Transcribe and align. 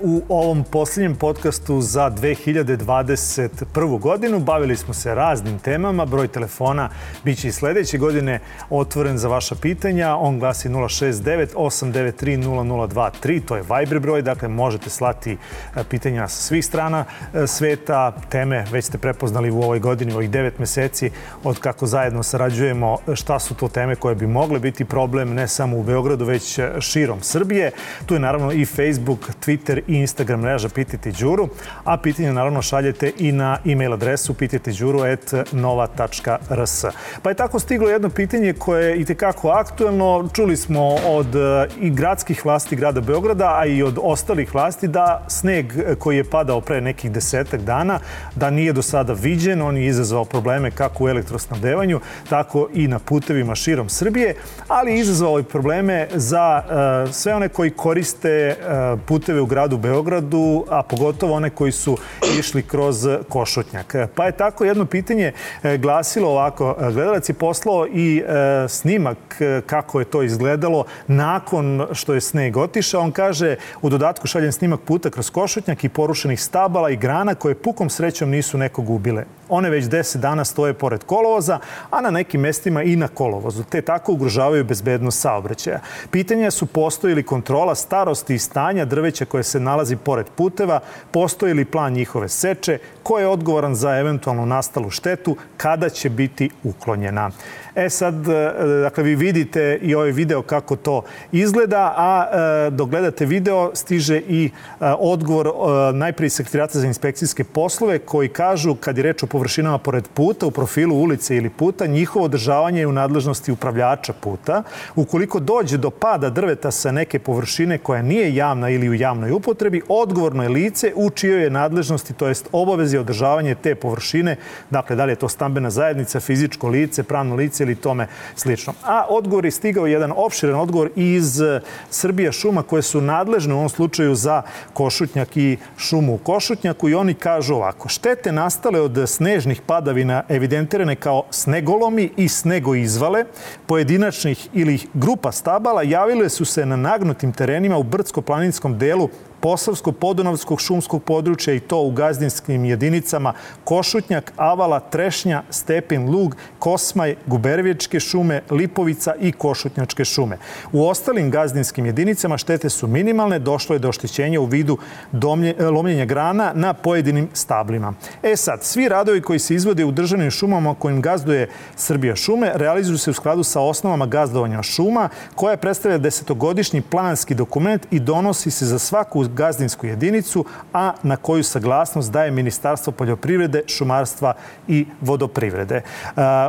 u 0.00 0.22
ovom 0.28 0.64
posljednjem 0.64 1.16
podcastu 1.16 1.80
za 1.80 2.10
2021. 2.10 3.98
godinu. 3.98 4.40
Bavili 4.40 4.76
smo 4.76 4.94
se 4.94 5.14
raznim 5.14 5.58
temama. 5.58 6.04
Broj 6.04 6.28
telefona 6.28 6.88
biće 7.24 7.48
i 7.48 7.52
sledeće 7.52 7.98
godine 7.98 8.40
otvoren 8.70 9.18
za 9.18 9.28
vaša 9.28 9.54
pitanja. 9.54 10.16
On 10.16 10.38
glasi 10.38 10.68
069 10.68 11.54
893 11.54 12.38
0023. 12.42 13.40
To 13.44 13.56
je 13.56 13.62
Viber 13.62 13.98
broj, 13.98 14.22
dakle 14.22 14.48
možete 14.48 14.90
slati 14.90 15.32
e, 15.76 15.84
pitanja 15.84 16.28
sa 16.28 16.42
svih 16.42 16.66
strana 16.66 17.04
e, 17.34 17.46
sveta. 17.46 18.12
Teme 18.28 18.64
već 18.70 18.84
ste 18.84 18.98
prepoznali 18.98 19.50
u 19.50 19.62
ovoj 19.62 19.78
godini, 19.78 20.12
u 20.12 20.16
ovih 20.16 20.30
devet 20.30 20.58
meseci 20.58 21.10
od 21.44 21.58
kako 21.58 21.86
zajedno 21.86 22.22
sarađujemo. 22.22 22.96
Šta 23.14 23.38
su 23.38 23.54
to 23.54 23.68
teme 23.68 23.96
koje 23.96 24.14
bi 24.14 24.26
mogle 24.26 24.58
biti 24.58 24.84
problem 24.84 25.34
ne 25.34 25.48
samo 25.48 25.78
u 25.78 25.82
Beogradu, 25.82 26.24
već 26.24 26.58
širom 26.80 27.20
Srbije. 27.22 27.70
Tu 28.06 28.14
je 28.14 28.20
naravno 28.20 28.52
i 28.52 28.64
Facebook, 28.64 29.30
Twitter 29.46 29.79
i 29.86 29.94
Instagram 29.94 30.40
mreža 30.40 30.68
Pitajte 30.68 31.10
Đuru, 31.10 31.48
a 31.84 31.96
pitanje 31.96 32.32
naravno 32.32 32.62
šaljete 32.62 33.12
i 33.18 33.32
na 33.32 33.58
e-mail 33.66 33.92
adresu 33.92 34.34
pitajteđuru.nova.rs. 34.34 36.84
Pa 37.22 37.28
je 37.28 37.34
tako 37.34 37.58
stiglo 37.58 37.88
jedno 37.88 38.10
pitanje 38.10 38.52
koje 38.52 38.86
je 38.86 38.96
i 38.96 39.04
tekako 39.04 39.48
aktuelno. 39.48 40.28
Čuli 40.32 40.56
smo 40.56 40.96
od 41.06 41.36
e, 41.36 41.66
i 41.80 41.90
gradskih 41.90 42.44
vlasti 42.44 42.76
grada 42.76 43.00
Beograda, 43.00 43.58
a 43.58 43.66
i 43.66 43.82
od 43.82 43.98
ostalih 44.02 44.54
vlasti 44.54 44.88
da 44.88 45.24
sneg 45.28 45.72
koji 45.98 46.16
je 46.16 46.24
padao 46.24 46.60
pre 46.60 46.80
nekih 46.80 47.12
desetak 47.12 47.60
dana, 47.60 47.98
da 48.36 48.50
nije 48.50 48.72
do 48.72 48.82
sada 48.82 49.12
viđen, 49.12 49.62
on 49.62 49.76
je 49.76 49.86
izazvao 49.86 50.24
probleme 50.24 50.70
kako 50.70 51.04
u 51.04 51.08
elektrosnabdevanju, 51.08 52.00
tako 52.28 52.68
i 52.74 52.88
na 52.88 52.98
putevima 52.98 53.54
širom 53.54 53.88
Srbije, 53.88 54.34
ali 54.68 54.98
izazvao 54.98 55.40
i 55.40 55.42
probleme 55.42 56.08
za 56.14 56.62
uh, 56.64 56.70
sve 57.14 57.34
one 57.34 57.48
koji 57.48 57.70
koriste 57.70 58.56
uh, 58.58 58.64
puteve 59.06 59.40
u 59.40 59.46
gradu 59.46 59.69
Beogradu, 59.76 60.64
a 60.68 60.82
pogotovo 60.82 61.34
one 61.34 61.50
koji 61.50 61.72
su 61.72 61.96
išli 62.38 62.62
kroz 62.62 63.08
Košutnjak. 63.28 63.94
Pa 64.14 64.26
je 64.26 64.32
tako 64.32 64.64
jedno 64.64 64.84
pitanje 64.84 65.32
e, 65.62 65.78
glasilo 65.78 66.28
ovako. 66.28 66.76
Gledalac 66.78 67.28
je 67.28 67.34
poslao 67.34 67.86
i 67.86 68.18
e, 68.18 68.68
snimak 68.68 69.18
e, 69.40 69.60
kako 69.66 69.98
je 69.98 70.04
to 70.04 70.22
izgledalo 70.22 70.84
nakon 71.06 71.86
što 71.92 72.14
je 72.14 72.20
sneg 72.20 72.56
otišao. 72.56 73.02
On 73.02 73.12
kaže, 73.12 73.56
u 73.82 73.90
dodatku 73.90 74.26
šaljem 74.26 74.52
snimak 74.52 74.80
puta 74.80 75.10
kroz 75.10 75.30
Košutnjak 75.30 75.84
i 75.84 75.88
porušenih 75.88 76.42
stabala 76.42 76.90
i 76.90 76.96
grana 76.96 77.34
koje 77.34 77.54
pukom 77.54 77.90
srećom 77.90 78.30
nisu 78.30 78.58
nekog 78.58 78.90
ubile. 78.90 79.24
One 79.50 79.70
već 79.70 79.84
10 79.84 80.16
dana 80.16 80.44
stoje 80.44 80.74
pored 80.74 81.04
kolovoza, 81.04 81.58
a 81.90 82.00
na 82.00 82.10
nekim 82.10 82.40
mestima 82.40 82.82
i 82.82 82.96
na 82.96 83.08
kolovozu, 83.08 83.64
te 83.64 83.82
tako 83.82 84.12
ugrožavaju 84.12 84.64
bezbednost 84.64 85.20
saobraćaja. 85.20 85.80
Pitanja 86.10 86.50
su 86.50 86.66
postoji 86.66 87.14
li 87.14 87.22
kontrola 87.22 87.74
starosti 87.74 88.34
i 88.34 88.38
stanja 88.38 88.84
drveća 88.84 89.24
koje 89.24 89.42
se 89.42 89.60
nalazi 89.60 89.96
pored 89.96 90.26
puteva, 90.36 90.80
postoji 91.10 91.54
li 91.54 91.64
plan 91.64 91.92
njihove 91.92 92.28
seče, 92.28 92.78
ko 93.02 93.18
je 93.18 93.26
odgovoran 93.26 93.74
za 93.74 93.96
eventualnu 93.96 94.46
nastalu 94.46 94.90
štetu, 94.90 95.36
kada 95.56 95.88
će 95.88 96.10
biti 96.10 96.50
uklonjena. 96.64 97.30
E 97.74 97.90
sad, 97.90 98.28
e, 98.28 98.52
dakle, 98.82 99.02
vi 99.04 99.14
vidite 99.14 99.78
i 99.82 99.94
ovaj 99.94 100.10
video 100.10 100.42
kako 100.42 100.76
to 100.76 101.02
izgleda, 101.32 101.94
a 101.96 102.26
e, 102.66 102.70
dok 102.70 102.90
gledate 102.90 103.26
video 103.26 103.70
stiže 103.74 104.18
i 104.18 104.46
e, 104.46 104.50
odgovor 104.98 105.50
najprije 105.94 106.30
sekretarata 106.30 106.78
za 106.78 106.86
inspekcijske 106.86 107.44
poslove 107.44 107.98
koji 107.98 108.28
kažu 108.28 108.74
kad 108.74 108.96
je 108.96 109.02
reč 109.02 109.22
o 109.22 109.26
površinama 109.40 109.78
pored 109.78 110.08
puta, 110.14 110.46
u 110.46 110.50
profilu 110.50 110.96
ulice 110.96 111.36
ili 111.36 111.50
puta, 111.50 111.86
njihovo 111.86 112.24
održavanje 112.24 112.80
je 112.80 112.86
u 112.86 112.92
nadležnosti 112.92 113.52
upravljača 113.52 114.12
puta. 114.12 114.62
Ukoliko 114.96 115.40
dođe 115.40 115.76
do 115.76 115.90
pada 115.90 116.30
drveta 116.30 116.70
sa 116.70 116.92
neke 116.92 117.18
površine 117.18 117.78
koja 117.78 118.02
nije 118.02 118.34
javna 118.34 118.68
ili 118.70 118.88
u 118.88 118.94
javnoj 118.94 119.32
upotrebi, 119.32 119.80
odgovorno 119.88 120.42
je 120.42 120.48
lice 120.48 120.92
u 120.96 121.10
čijoj 121.10 121.42
je 121.42 121.50
nadležnosti, 121.50 122.12
to 122.12 122.28
jest 122.28 122.48
obavezi 122.52 122.98
održavanje 122.98 123.54
te 123.54 123.74
površine, 123.74 124.36
dakle, 124.70 124.96
da 124.96 125.04
li 125.04 125.12
je 125.12 125.16
to 125.16 125.28
stambena 125.28 125.70
zajednica, 125.70 126.20
fizičko 126.20 126.68
lice, 126.68 127.02
pravno 127.02 127.34
lice 127.34 127.64
ili 127.64 127.74
tome 127.74 128.08
slično. 128.36 128.74
A 128.84 129.06
odgovor 129.08 129.44
je 129.44 129.50
stigao 129.50 129.86
jedan 129.86 130.12
opširan 130.16 130.60
odgovor 130.60 130.90
iz 130.96 131.40
e, 131.40 131.60
Srbija 131.90 132.32
šuma 132.32 132.62
koje 132.62 132.82
su 132.82 133.00
nadležne 133.00 133.54
u 133.54 133.56
ovom 133.56 133.68
slučaju 133.68 134.14
za 134.14 134.42
Košutnjak 134.72 135.36
i 135.36 135.56
šumu 135.78 136.14
u 136.14 136.18
Košutnjaku 136.18 136.88
i 136.88 136.94
oni 136.94 137.14
kažu 137.14 137.54
ovako. 137.54 137.88
Štete 137.88 138.32
nastale 138.32 138.80
od 138.80 139.08
snežnih 139.30 139.60
padavina 139.66 140.22
evidentirane 140.28 140.96
kao 140.96 141.22
snegolomi 141.30 142.10
i 142.16 142.28
snegoizvale 142.28 143.24
pojedinačnih 143.66 144.48
ili 144.52 144.78
grupa 144.94 145.32
stabala 145.32 145.82
javile 145.82 146.28
su 146.28 146.44
se 146.44 146.66
na 146.66 146.76
nagnutim 146.76 147.32
terenima 147.32 147.78
u 147.78 147.82
brdsko-planinskom 147.82 148.76
delu 148.76 149.08
Posavsko-Podunavskog 149.40 150.60
šumskog 150.60 151.02
područja 151.02 151.54
i 151.54 151.60
to 151.60 151.82
u 151.82 151.90
gazdinskim 151.90 152.64
jedinicama 152.64 153.32
Košutnjak, 153.64 154.32
Avala, 154.36 154.80
Trešnja, 154.80 155.42
Stepin, 155.50 156.10
Lug, 156.10 156.36
Kosmaj, 156.58 157.14
Gubervječke 157.26 158.00
šume, 158.00 158.42
Lipovica 158.50 159.14
i 159.20 159.32
Košutnjačke 159.32 160.04
šume. 160.04 160.38
U 160.72 160.88
ostalim 160.88 161.30
gazdinskim 161.30 161.86
jedinicama 161.86 162.38
štete 162.38 162.70
su 162.70 162.86
minimalne, 162.86 163.38
došlo 163.38 163.74
je 163.74 163.78
do 163.78 163.88
oštećenja 163.88 164.40
u 164.40 164.44
vidu 164.44 164.78
domlje, 165.12 165.54
lomljenja 165.70 166.04
grana 166.04 166.52
na 166.54 166.74
pojedinim 166.74 167.28
stablima. 167.32 167.94
E 168.22 168.36
sad, 168.36 168.64
svi 168.64 168.88
radovi 168.88 169.20
koji 169.20 169.38
se 169.38 169.54
izvode 169.54 169.84
u 169.84 169.92
državnim 169.92 170.30
šumama 170.30 170.74
kojim 170.74 171.02
gazduje 171.02 171.48
Srbija 171.76 172.16
šume 172.16 172.52
realizuju 172.54 172.98
se 172.98 173.10
u 173.10 173.14
skladu 173.14 173.42
sa 173.42 173.60
osnovama 173.60 174.06
gazdovanja 174.06 174.62
šuma 174.62 175.08
koja 175.34 175.56
predstavlja 175.56 175.98
desetogodišnji 175.98 176.82
planski 176.82 177.34
dokument 177.34 177.86
i 177.90 178.00
donosi 178.00 178.50
se 178.50 178.66
za 178.66 178.78
svaku 178.78 179.29
gazdinsku 179.34 179.86
jedinicu, 179.86 180.44
a 180.72 180.92
na 181.02 181.16
koju 181.16 181.42
saglasnost 181.42 182.12
daje 182.12 182.30
Ministarstvo 182.30 182.92
poljoprivrede, 182.92 183.62
šumarstva 183.66 184.34
i 184.68 184.86
vodoprivrede. 185.00 185.82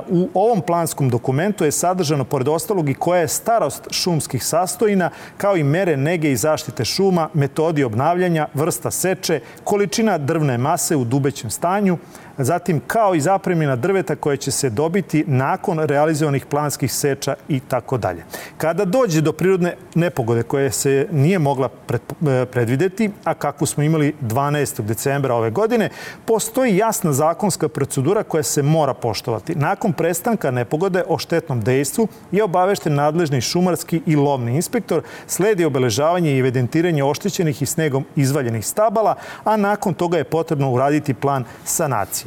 U 0.10 0.30
ovom 0.34 0.62
planskom 0.62 1.10
dokumentu 1.10 1.66
je 1.66 1.72
sadržano, 1.72 2.24
pored 2.24 2.48
ostalog, 2.48 2.90
i 2.90 2.94
koja 2.94 3.22
je 3.22 3.28
starost 3.28 3.88
šumskih 3.92 4.46
sastojina, 4.46 5.10
kao 5.38 5.58
i 5.58 5.64
mere 5.64 5.98
nege 5.98 6.32
i 6.32 6.36
zaštite 6.36 6.86
šuma, 6.86 7.30
metodi 7.34 7.84
obnavljanja, 7.84 8.48
vrsta 8.54 8.92
seče, 8.92 9.40
količina 9.64 10.18
drvne 10.18 10.58
mase 10.58 10.96
u 10.96 11.04
dubećem 11.04 11.50
stanju, 11.50 11.98
zatim 12.38 12.82
kao 12.88 13.16
i 13.16 13.22
zapremina 13.22 13.76
drveta 13.76 14.16
koje 14.16 14.38
će 14.38 14.52
se 14.52 14.70
dobiti 14.70 15.24
nakon 15.28 15.80
realizovanih 15.80 16.46
planskih 16.46 16.94
seča 16.94 17.36
i 17.50 17.60
tako 17.60 17.98
dalje. 17.98 18.24
Kada 18.58 18.86
dođe 18.86 19.22
do 19.22 19.34
prirodne 19.34 19.76
nepogode 19.96 20.44
koje 20.44 20.72
se 20.72 21.08
nije 21.12 21.40
mogla 21.40 21.70
e, 21.90 22.46
predvideti, 22.46 23.12
a 23.24 23.34
kakvu 23.34 23.66
smo 23.66 23.84
imali 23.84 24.14
12. 24.22 24.82
decembra 24.82 25.36
ove 25.36 25.50
godine, 25.50 25.90
postoji 26.26 26.78
jasna 26.78 27.14
zakonska 27.14 27.70
procedura 27.70 28.24
koja 28.24 28.44
se 28.44 28.64
mora 28.64 28.94
poštovati. 28.94 29.56
Nakon 29.56 29.94
prestanka 29.94 30.52
nepogode 30.52 31.04
o 31.08 31.18
štetnom 31.18 31.62
dejstvu 31.62 32.08
je 32.32 32.44
obavešten 32.44 32.96
nadležni 32.96 33.42
šumarski 33.42 34.02
i 34.06 34.16
lovni 34.16 34.56
inspektor, 34.56 35.02
sledi 35.28 35.66
obeležavanje 35.66 36.32
i 36.32 36.40
evidentiranje 36.40 37.04
oštećenih 37.04 37.62
i 37.62 37.66
snegom 37.66 38.06
izvaljenih 38.16 38.66
stabala, 38.68 39.16
a 39.44 39.58
nakon 39.58 39.94
toga 39.94 40.18
je 40.18 40.24
potrebno 40.24 40.72
uraditi 40.72 41.14
plan 41.14 41.44
sanacije. 41.66 42.21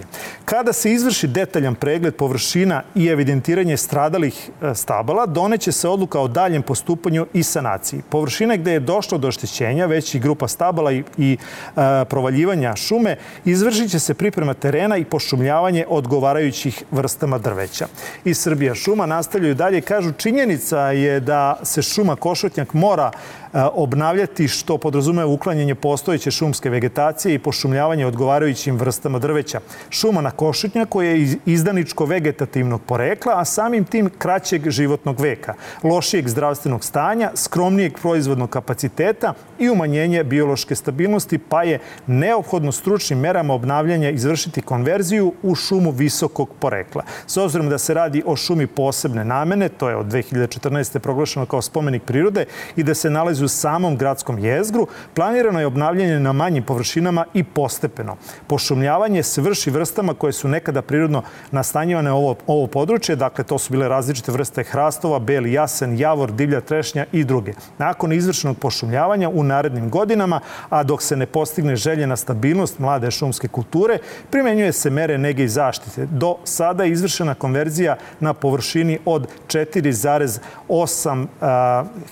Kada 0.45 0.73
se 0.73 0.93
izvrši 0.93 1.27
detaljan 1.27 1.75
pregled 1.75 2.15
površina 2.15 2.83
i 2.95 3.07
evidentiranje 3.07 3.77
stradalih 3.77 4.51
e, 4.63 4.75
stabala, 4.75 5.27
doneće 5.27 5.73
se 5.73 5.89
odluka 5.89 6.21
o 6.21 6.29
daljem 6.29 6.63
postupanju 6.63 7.27
i 7.33 7.43
sanaciji. 7.43 8.03
Površine 8.11 8.59
gde 8.59 8.73
je 8.73 8.81
došlo 8.81 9.19
do 9.19 9.29
oštećenja, 9.29 9.87
već 9.87 10.15
i 10.15 10.19
grupa 10.19 10.49
stabala 10.49 10.93
i, 10.93 11.05
i 11.19 11.37
e, 11.37 12.05
provaljivanja 12.05 12.77
šume, 12.77 13.17
izvršit 13.45 13.91
će 13.91 13.99
se 13.99 14.15
priprema 14.15 14.55
terena 14.55 14.97
i 14.97 15.05
pošumljavanje 15.05 15.85
odgovarajućih 15.89 16.83
vrstama 16.91 17.39
drveća. 17.39 17.87
I 18.25 18.35
Srbija 18.35 18.75
šuma 18.75 19.07
nastavljaju 19.07 19.55
dalje, 19.55 19.81
kažu 19.81 20.13
činjenica 20.13 20.81
je 20.81 21.21
da 21.21 21.61
se 21.63 21.83
šuma 21.83 22.17
Košotnjak 22.17 22.75
mora 22.75 23.11
obnavljati 23.55 24.49
što 24.49 24.79
podrazumeva 24.79 25.31
uklanjanje 25.31 25.75
postojeće 25.75 26.31
šumske 26.31 26.71
vegetacije 26.71 27.35
i 27.35 27.39
pošumljavanje 27.39 28.07
odgovarajućim 28.07 28.77
vrstama 28.77 29.19
drveća. 29.19 29.61
Šuma 29.91 30.21
na 30.21 30.31
košutnjaku 30.31 31.03
je 31.03 31.37
izdaničko 31.47 32.05
vegetativnog 32.05 32.83
porekla, 32.83 33.33
a 33.41 33.45
samim 33.45 33.85
tim 33.85 34.11
kraćeg 34.19 34.71
životnog 34.71 35.21
veka, 35.21 35.55
lošijeg 35.83 36.29
zdravstvenog 36.29 36.85
stanja, 36.85 37.31
skromnijeg 37.35 37.99
proizvodnog 38.03 38.51
kapaciteta 38.51 39.35
i 39.59 39.71
umanjenje 39.71 40.25
biološke 40.25 40.75
stabilnosti, 40.75 41.39
pa 41.39 41.63
je 41.63 41.79
neophodno 42.07 42.73
stručnim 42.73 43.19
merama 43.19 43.55
obnavljanja 43.55 44.11
izvršiti 44.11 44.63
konverziju 44.63 45.33
u 45.43 45.55
šumu 45.55 45.91
visokog 45.91 46.49
porekla. 46.61 47.03
S 47.27 47.37
obzirom 47.37 47.69
da 47.69 47.79
se 47.79 47.95
radi 47.95 48.23
o 48.27 48.37
šumi 48.37 48.67
posebne 48.67 49.25
namene, 49.25 49.69
to 49.69 49.89
je 49.89 49.97
od 49.97 50.07
2014. 50.07 50.99
proglašeno 50.99 51.47
kao 51.47 51.63
spomenik 51.63 52.03
prirode 52.03 52.45
i 52.77 52.83
da 52.83 52.95
se 52.95 53.11
nalazi 53.11 53.44
u 53.45 53.49
samom 53.49 53.97
gradskom 53.97 54.39
jezgru. 54.39 54.87
Planirano 55.15 55.61
je 55.61 55.67
obnavljanje 55.67 56.21
na 56.21 56.33
manjim 56.33 56.63
površinama 56.63 57.25
i 57.35 57.45
postepeno. 57.45 58.17
Pošumljavanje 58.47 59.23
se 59.23 59.41
vrši 59.41 59.71
vrstama 59.71 60.15
koje 60.15 60.33
su 60.33 60.49
nekada 60.49 60.83
prirodno 60.83 61.23
nastanjivane 61.51 62.13
ovo, 62.13 62.37
ovo 62.47 62.67
područje. 62.67 63.17
Dakle, 63.17 63.45
to 63.45 63.59
su 63.59 63.73
bile 63.73 63.89
različite 63.89 64.33
vrste 64.33 64.63
hrastova, 64.63 65.19
beli 65.19 65.53
jasen, 65.53 65.99
javor, 65.99 66.33
divlja 66.33 66.61
trešnja 66.61 67.07
i 67.13 67.25
druge. 67.25 67.53
Nakon 67.79 68.13
izvršenog 68.13 68.59
pošumljavanja 68.59 69.29
u 69.29 69.43
narednim 69.43 69.91
godinama, 69.91 70.41
a 70.69 70.83
dok 70.83 71.03
se 71.03 71.17
ne 71.17 71.27
postigne 71.27 71.77
željena 71.77 72.17
stabilnost 72.17 72.79
mlade 72.79 73.11
šumske 73.11 73.49
kulture, 73.49 73.99
primenjuje 74.31 74.73
se 74.73 74.91
mere 74.91 75.19
nege 75.19 75.45
i 75.45 75.49
zaštite. 75.49 76.07
Do 76.07 76.37
sada 76.45 76.85
je 76.85 76.93
izvršena 76.93 77.35
konverzija 77.35 77.97
na 78.21 78.35
površini 78.35 78.99
od 79.05 79.29
4,8 79.47 81.27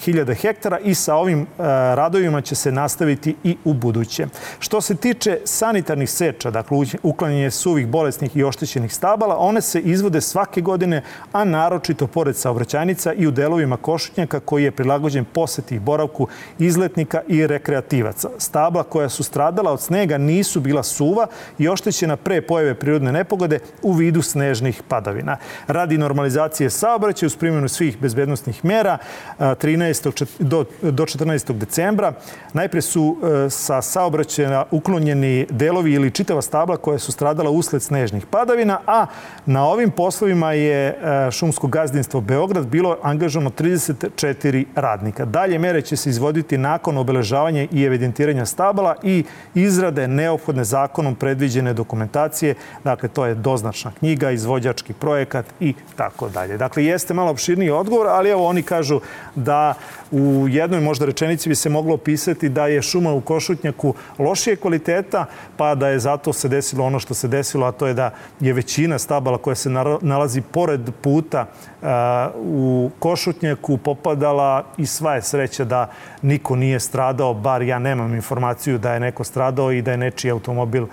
hiljada 0.04 0.34
hektara 0.34 0.78
i 0.78 0.94
sa 0.94 1.16
ovim 1.22 1.46
radovima 1.94 2.40
će 2.40 2.54
se 2.54 2.72
nastaviti 2.72 3.34
i 3.44 3.56
u 3.64 3.74
buduće. 3.74 4.26
Što 4.58 4.80
se 4.80 4.94
tiče 4.94 5.38
sanitarnih 5.44 6.10
seča, 6.10 6.50
dakle 6.50 6.78
uklanjanje 7.02 7.50
suvih, 7.50 7.86
bolesnih 7.86 8.36
i 8.36 8.44
oštećenih 8.44 8.94
stabala, 8.94 9.36
one 9.38 9.60
se 9.60 9.80
izvode 9.80 10.20
svake 10.20 10.60
godine, 10.60 11.02
a 11.32 11.44
naročito 11.44 12.06
pored 12.06 12.36
saobraćajnica 12.36 13.12
i 13.12 13.26
u 13.26 13.30
delovima 13.30 13.76
košutnjaka 13.76 14.40
koji 14.40 14.64
je 14.64 14.70
prilagođen 14.70 15.24
poseti 15.24 15.76
i 15.76 15.80
boravku 15.80 16.28
izletnika 16.58 17.22
i 17.28 17.46
rekreativaca. 17.46 18.28
Stabla 18.38 18.82
koja 18.82 19.08
su 19.08 19.22
stradala 19.22 19.72
od 19.72 19.80
snega 19.80 20.18
nisu 20.18 20.60
bila 20.60 20.82
suva 20.82 21.26
i 21.58 21.68
oštećena 21.68 22.16
pre 22.16 22.42
pojave 22.42 22.74
prirodne 22.74 23.12
nepogode 23.12 23.58
u 23.82 23.92
vidu 23.92 24.22
snežnih 24.22 24.82
padavina. 24.88 25.36
Radi 25.66 25.98
normalizacije 25.98 26.70
saobraćaja 26.70 27.26
uz 27.26 27.36
primjenu 27.36 27.68
svih 27.68 27.98
bezbednostnih 28.00 28.64
mera 28.64 28.98
13. 29.38 30.26
do, 30.38 30.64
do 30.82 31.06
14. 31.18 31.52
decembra 31.52 32.12
najpre 32.52 32.80
su 32.80 33.16
e, 33.22 33.50
sa 33.50 33.82
saobraćaja 33.82 34.64
uklonjeni 34.70 35.46
delovi 35.50 35.92
ili 35.92 36.10
čitava 36.10 36.42
stabla 36.42 36.76
koja 36.76 36.98
su 36.98 37.12
stradala 37.12 37.50
usled 37.50 37.82
snežnih 37.82 38.26
padavina, 38.26 38.78
a 38.86 39.06
na 39.46 39.64
ovim 39.66 39.90
poslovima 39.90 40.52
je 40.52 40.88
e, 40.88 41.30
šumsko 41.30 41.66
gazdinstvo 41.66 42.20
Beograd 42.20 42.66
bilo 42.66 42.96
angažano 43.02 43.50
34 43.50 44.64
radnika. 44.74 45.24
Dalje 45.24 45.58
mere 45.58 45.82
će 45.82 45.96
se 45.96 46.10
izvoditi 46.10 46.58
nakon 46.58 46.98
obeležavanja 46.98 47.66
i 47.72 47.84
evidentiranja 47.84 48.46
stabala 48.46 48.96
i 49.02 49.24
izrade 49.54 50.08
neophodne 50.08 50.64
zakonom 50.64 51.14
predviđene 51.14 51.74
dokumentacije. 51.74 52.54
Dakle, 52.84 53.08
to 53.08 53.26
je 53.26 53.34
doznačna 53.34 53.92
knjiga, 53.98 54.30
izvođački 54.30 54.92
projekat 54.92 55.46
i 55.60 55.74
tako 55.96 56.28
dalje. 56.28 56.56
Dakle, 56.56 56.84
jeste 56.84 57.14
malo 57.14 57.30
opširniji 57.30 57.70
odgovor, 57.70 58.06
ali 58.06 58.30
evo 58.30 58.46
oni 58.46 58.62
kažu 58.62 59.00
da 59.34 59.74
u 60.10 60.46
jednoj 60.48 60.80
možda 60.92 61.06
rečenici 61.06 61.48
bi 61.48 61.54
se 61.54 61.68
moglo 61.68 61.94
opisati 61.94 62.48
da 62.48 62.66
je 62.66 62.82
šuma 62.82 63.12
u 63.12 63.20
Košutnjaku 63.20 63.94
lošije 64.18 64.56
kvaliteta, 64.56 65.24
pa 65.56 65.74
da 65.74 65.88
je 65.88 65.98
zato 65.98 66.32
se 66.32 66.48
desilo 66.48 66.84
ono 66.84 66.98
što 67.00 67.14
se 67.14 67.28
desilo, 67.28 67.66
a 67.66 67.72
to 67.72 67.86
je 67.86 67.94
da 67.94 68.10
je 68.40 68.52
većina 68.52 68.98
stabala 68.98 69.38
koja 69.38 69.54
se 69.54 69.70
nalazi 70.00 70.40
pored 70.40 70.90
puta 71.00 71.46
u 72.36 72.90
Košutnjaku 72.98 73.76
popadala 73.76 74.64
i 74.76 74.86
sva 74.86 75.14
je 75.14 75.22
sreća 75.22 75.64
da 75.64 75.90
niko 76.22 76.56
nije 76.56 76.80
stradao, 76.80 77.34
bar 77.34 77.62
ja 77.62 77.78
nemam 77.78 78.14
informaciju 78.14 78.78
da 78.78 78.92
je 78.94 79.00
neko 79.00 79.24
stradao 79.24 79.72
i 79.72 79.82
da 79.82 79.90
je 79.90 79.96
nečiji 79.96 80.30
automobil 80.30 80.86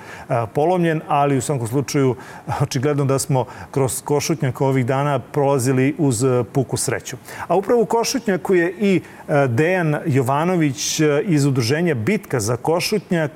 polomljen, 0.54 1.02
ali 1.08 1.38
u 1.38 1.42
svakom 1.42 1.68
slučaju 1.68 2.16
očigledno 2.64 3.06
da 3.06 3.20
smo 3.20 3.46
kroz 3.72 4.02
Košutnjak 4.02 4.62
ovih 4.62 4.86
dana 4.86 5.20
prolazili 5.20 5.96
uz 5.98 6.26
puku 6.54 6.78
sreću. 6.78 7.18
A 7.48 7.56
upravo 7.56 7.82
u 7.82 7.86
Košutnjaku 7.86 8.56
je 8.56 8.74
i 8.80 9.02
Dejan 9.48 9.89
Jovanović 10.06 11.02
iz 11.26 11.46
udruženja 11.46 11.96
Bitka 11.96 12.40
za 12.40 12.58
Košutnjak 12.58 13.32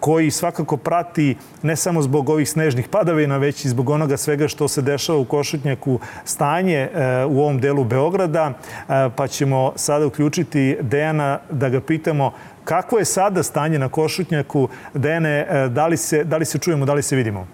koji 0.00 0.30
svakako 0.30 0.76
prati 0.76 1.36
ne 1.62 1.76
samo 1.76 2.02
zbog 2.02 2.28
ovih 2.28 2.50
snežnih 2.50 2.88
padavina, 2.88 3.36
već 3.36 3.64
i 3.64 3.68
zbog 3.68 3.90
onoga 3.90 4.16
svega 4.16 4.48
što 4.48 4.68
se 4.68 4.82
dešava 4.82 5.18
u 5.18 5.24
Košutnjaku 5.24 6.00
stanje 6.24 6.76
e, 6.76 7.24
u 7.24 7.40
ovom 7.40 7.60
delu 7.60 7.84
Beograda, 7.84 8.52
e, 8.52 9.10
pa 9.16 9.28
ćemo 9.28 9.72
sada 9.76 10.06
uključiti 10.06 10.76
Dejana 10.80 11.38
da 11.50 11.68
ga 11.68 11.80
pitamo 11.80 12.32
kako 12.64 12.98
je 12.98 13.04
sada 13.04 13.42
stanje 13.42 13.78
na 13.78 13.88
Košutnjaku. 13.88 14.68
Dejane, 14.94 15.46
e, 15.50 15.68
da 15.68 15.86
li 15.86 15.96
se, 15.96 16.24
da 16.24 16.36
li 16.36 16.44
se 16.44 16.58
čujemo, 16.58 16.86
da 16.86 16.94
li 16.94 17.02
se 17.02 17.16
vidimo? 17.16 17.46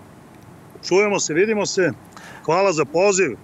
Čujemo 0.88 1.20
se, 1.20 1.34
vidimo 1.34 1.66
se. 1.66 1.90
Hvala 2.44 2.72
za 2.72 2.84
poziv. 2.84 3.36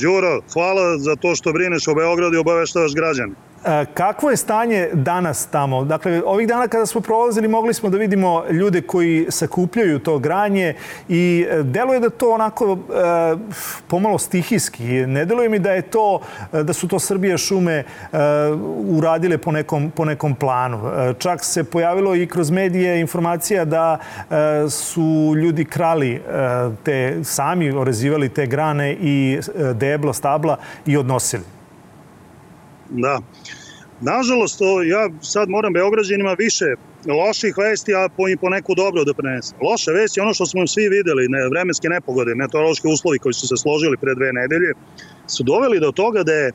Đuro, 0.00 0.40
hvala 0.52 0.98
za 0.98 1.16
to 1.16 1.34
što 1.34 1.52
brineš 1.52 1.88
o 1.88 1.94
Beogradu 1.94 2.36
i 2.36 2.38
obaveštavaš 2.38 2.94
građane. 2.94 3.34
E, 3.64 3.86
kakvo 3.94 4.30
je 4.30 4.36
stanje 4.36 4.88
danas 4.92 5.46
tamo? 5.46 5.84
Dakle, 5.84 6.22
ovih 6.26 6.48
dana 6.48 6.68
kada 6.68 6.86
smo 6.86 7.00
prolazili 7.00 7.48
mogli 7.48 7.74
smo 7.74 7.90
da 7.90 7.98
vidimo 7.98 8.44
ljude 8.50 8.82
koji 8.82 9.26
sakupljaju 9.28 9.98
to 9.98 10.18
granje 10.18 10.74
i 11.08 11.46
e, 11.50 11.62
deluje 11.62 12.00
da 12.00 12.10
to 12.10 12.30
onako 12.30 12.72
e, 12.72 12.76
pomalo 13.88 14.18
stihijski. 14.18 14.84
Ne 15.06 15.24
deluje 15.24 15.48
mi 15.48 15.58
da 15.58 15.72
je 15.72 15.82
to, 15.82 16.20
da 16.52 16.72
su 16.72 16.88
to 16.88 16.98
Srbije 16.98 17.38
šume 17.38 17.84
uradile 18.88 19.38
po 19.38 19.52
nekom, 19.52 19.90
po 19.90 20.04
nekom 20.04 20.34
planu. 20.34 20.80
Čak 21.18 21.44
se 21.44 21.64
pojavilo 21.64 22.14
i 22.16 22.26
kroz 22.26 22.50
medije 22.50 23.00
informacija 23.00 23.64
da 23.64 23.98
su 24.70 25.34
ljudi 25.36 25.64
krali 25.64 26.22
te, 26.84 27.18
sami 27.24 27.70
orezivali 27.70 28.28
te 28.28 28.46
grane 28.46 28.92
i 28.92 29.38
debla, 29.74 30.12
stabla 30.12 30.56
i 30.86 30.96
odnosili. 30.96 31.53
Da. 32.90 33.20
Nažalost, 34.00 34.60
ja 34.86 35.10
sad 35.22 35.48
moram 35.48 35.72
Beograđanima 35.72 36.34
više 36.38 36.64
loših 37.06 37.54
vesti, 37.58 37.94
a 37.94 38.08
po, 38.16 38.28
i 38.28 38.36
po 38.36 38.48
neku 38.48 38.74
dobro 38.74 39.04
da 39.04 39.14
prenesem. 39.14 39.58
Loše 39.62 39.90
vesti, 39.92 40.20
ono 40.20 40.34
što 40.34 40.46
smo 40.46 40.66
svi 40.66 40.88
videli, 40.88 41.28
ne, 41.28 41.48
vremenske 41.48 41.88
nepogode, 41.88 42.34
meteorološki 42.34 42.88
uslovi 42.88 43.18
koji 43.18 43.32
su 43.32 43.48
se 43.48 43.56
složili 43.56 43.96
pre 43.96 44.14
dve 44.14 44.32
nedelje, 44.32 44.72
su 45.26 45.42
doveli 45.42 45.80
do 45.80 45.92
toga 45.92 46.22
da 46.22 46.32
je 46.32 46.52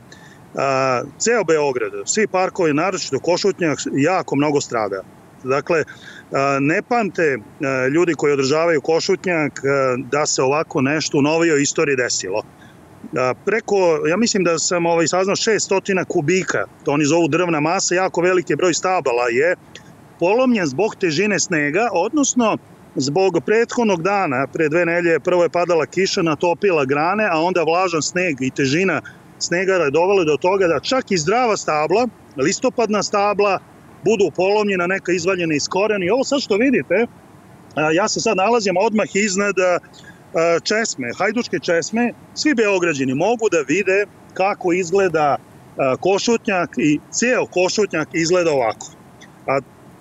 a, 0.55 1.01
ceo 1.19 1.43
Beograd, 1.43 1.91
svi 2.05 2.27
parkovi, 2.27 2.73
naročito 2.73 3.19
Košutnjak, 3.19 3.79
jako 3.93 4.35
mnogo 4.35 4.61
strada. 4.61 5.03
Dakle, 5.43 5.83
a, 6.31 6.57
ne 6.61 6.81
pamte 6.81 7.37
a, 7.37 7.87
ljudi 7.87 8.13
koji 8.17 8.33
održavaju 8.33 8.81
Košutnjak 8.81 9.59
a, 9.59 9.95
da 10.11 10.25
se 10.25 10.41
ovako 10.41 10.81
nešto 10.81 11.17
u 11.17 11.21
novijoj 11.21 11.61
istoriji 11.61 11.95
desilo 11.95 12.43
preko, 13.45 14.07
ja 14.09 14.17
mislim 14.17 14.43
da 14.43 14.59
sam 14.59 14.85
ovaj, 14.85 15.07
saznao 15.07 15.35
600 15.35 16.05
kubika, 16.05 16.65
to 16.85 16.91
oni 16.91 17.05
zovu 17.05 17.27
drvna 17.27 17.59
masa, 17.59 17.95
jako 17.95 18.21
veliki 18.21 18.55
broj 18.55 18.73
stabala 18.73 19.27
je 19.31 19.55
polomljen 20.19 20.65
zbog 20.65 20.95
težine 20.95 21.39
snega, 21.39 21.89
odnosno 21.91 22.57
zbog 22.95 23.41
prethodnog 23.45 24.03
dana, 24.03 24.47
pre 24.53 24.69
dve 24.69 24.85
nelje, 24.85 25.19
prvo 25.19 25.43
je 25.43 25.49
padala 25.49 25.85
kiša, 25.85 26.21
natopila 26.21 26.85
grane, 26.85 27.27
a 27.31 27.39
onda 27.39 27.63
vlažan 27.63 28.01
sneg 28.01 28.41
i 28.41 28.49
težina 28.49 29.01
snega 29.39 29.73
je 29.73 29.91
dovela 29.91 30.23
do 30.23 30.37
toga 30.37 30.67
da 30.67 30.79
čak 30.79 31.11
i 31.11 31.17
zdrava 31.17 31.57
stabla, 31.57 32.07
listopadna 32.37 33.03
stabla, 33.03 33.59
budu 34.05 34.31
polomljena, 34.35 34.87
neka 34.87 35.11
izvaljena 35.11 35.55
iz 35.55 35.67
korena. 35.67 36.05
I 36.05 36.09
ovo 36.09 36.23
sad 36.23 36.41
što 36.41 36.57
vidite, 36.57 37.05
ja 37.93 38.07
se 38.07 38.19
sad 38.19 38.37
nalazim 38.37 38.77
odmah 38.77 39.07
iznad 39.13 39.55
česme, 40.63 41.07
hajdučke 41.17 41.59
česme, 41.59 42.13
svi 42.35 42.53
beograđani 42.53 43.13
mogu 43.13 43.49
da 43.51 43.61
vide 43.67 44.05
kako 44.33 44.73
izgleda 44.73 45.37
košutnjak 45.99 46.69
i 46.77 46.99
ceo 47.11 47.45
košutnjak 47.45 48.07
izgleda 48.13 48.51
ovako. 48.51 48.87
A 49.47 49.59